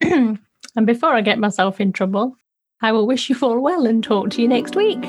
and 0.02 0.38
before 0.84 1.14
I 1.14 1.22
get 1.22 1.38
myself 1.38 1.80
in 1.80 1.92
trouble, 1.92 2.36
I 2.82 2.92
will 2.92 3.06
wish 3.06 3.30
you 3.30 3.36
all 3.40 3.60
well 3.60 3.86
and 3.86 4.04
talk 4.04 4.30
to 4.30 4.42
you 4.42 4.48
next 4.48 4.76
week. 4.76 5.02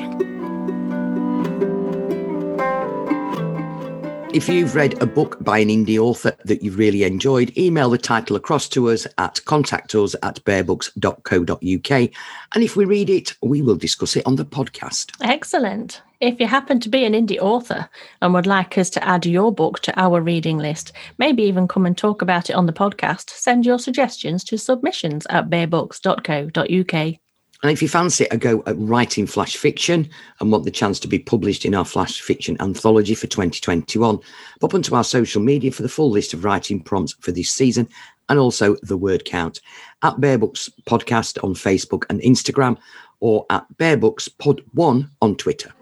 If 4.32 4.48
you've 4.48 4.76
read 4.76 5.02
a 5.02 5.08
book 5.08 5.44
by 5.44 5.58
an 5.58 5.70
indie 5.70 5.98
author 5.98 6.36
that 6.46 6.62
you've 6.62 6.78
really 6.78 7.04
enjoyed, 7.04 7.58
email 7.58 7.90
the 7.90 7.98
title 7.98 8.36
across 8.36 8.70
to 8.70 8.92
us 8.92 9.08
at 9.18 9.44
contact 9.46 9.96
us 9.96 10.16
at 10.22 10.44
bearbooks.co.uk. 10.44 12.12
And 12.54 12.64
if 12.64 12.76
we 12.76 12.86
read 12.86 13.10
it, 13.10 13.34
we 13.42 13.64
will 13.64 13.76
discuss 13.76 14.16
it 14.16 14.28
on 14.28 14.36
the 14.36 14.46
podcast. 14.46 15.14
Excellent. 15.22 16.04
If 16.20 16.40
you 16.40 16.46
happen 16.46 16.80
to 16.82 16.90
be 16.90 17.06
an 17.06 17.14
indie 17.14 17.40
author 17.40 17.90
and 18.22 18.36
would 18.36 18.46
like 18.46 18.78
us 18.78 18.92
to 18.92 19.04
add 19.04 19.26
your 19.26 19.52
book 19.52 19.80
to 19.80 20.00
our 20.00 20.22
reading 20.22 20.60
list, 20.60 20.92
maybe 21.18 21.42
even 21.42 21.68
come 21.68 21.88
and 21.88 21.98
talk 21.98 22.22
about 22.22 22.52
it 22.52 22.56
on 22.56 22.68
the 22.68 22.74
podcast, 22.74 23.32
send 23.32 23.66
your 23.66 23.80
suggestions 23.80 24.44
to 24.44 24.60
submissions 24.60 25.26
at 25.32 25.50
bearbooks.co.uk. 25.50 27.20
And 27.62 27.72
if 27.72 27.82
you 27.82 27.90
fancy 27.90 28.26
a 28.32 28.38
go 28.38 28.64
at 28.68 28.78
writing 28.78 29.28
flash 29.28 29.58
fiction 29.58 30.10
and 30.40 30.52
want 30.52 30.64
the 30.64 30.72
chance 30.72 31.00
to 31.02 31.10
be 31.10 31.20
published 31.20 31.66
in 31.66 31.76
our 31.76 31.84
flash 31.84 32.22
fiction 32.22 32.56
anthology 32.62 33.16
for 33.16 33.28
2021, 33.28 34.20
pop 34.62 34.74
onto 34.74 34.96
our 34.96 35.04
social 35.04 35.42
media 35.42 35.72
for 35.72 35.82
the 35.82 35.90
full 35.90 36.10
list 36.10 36.34
of 36.34 36.46
writing 36.46 36.80
prompts 36.80 37.16
for 37.20 37.32
this 37.32 37.52
season 37.52 37.90
and 38.30 38.40
also 38.40 38.78
the 38.84 38.98
word 38.98 39.26
count 39.26 39.60
at 40.04 40.22
Bear 40.22 40.38
Books 40.38 40.70
Podcast 40.86 41.44
on 41.44 41.54
Facebook 41.54 42.06
and 42.10 42.22
Instagram 42.22 42.78
or 43.20 43.46
at 43.50 43.66
Bear 43.78 43.98
Books 43.98 44.30
Pod 44.30 44.62
1 44.74 45.10
on 45.22 45.36
Twitter. 45.36 45.74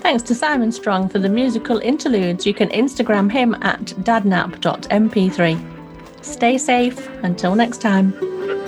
Thanks 0.00 0.22
to 0.24 0.34
Simon 0.34 0.72
Strong 0.72 1.08
for 1.08 1.18
the 1.18 1.28
musical 1.28 1.78
interludes. 1.78 2.46
You 2.46 2.54
can 2.54 2.68
Instagram 2.70 3.30
him 3.30 3.54
at 3.62 3.80
dadnap.mp3. 3.80 6.24
Stay 6.24 6.58
safe 6.58 7.08
until 7.22 7.54
next 7.54 7.80
time. 7.80 8.59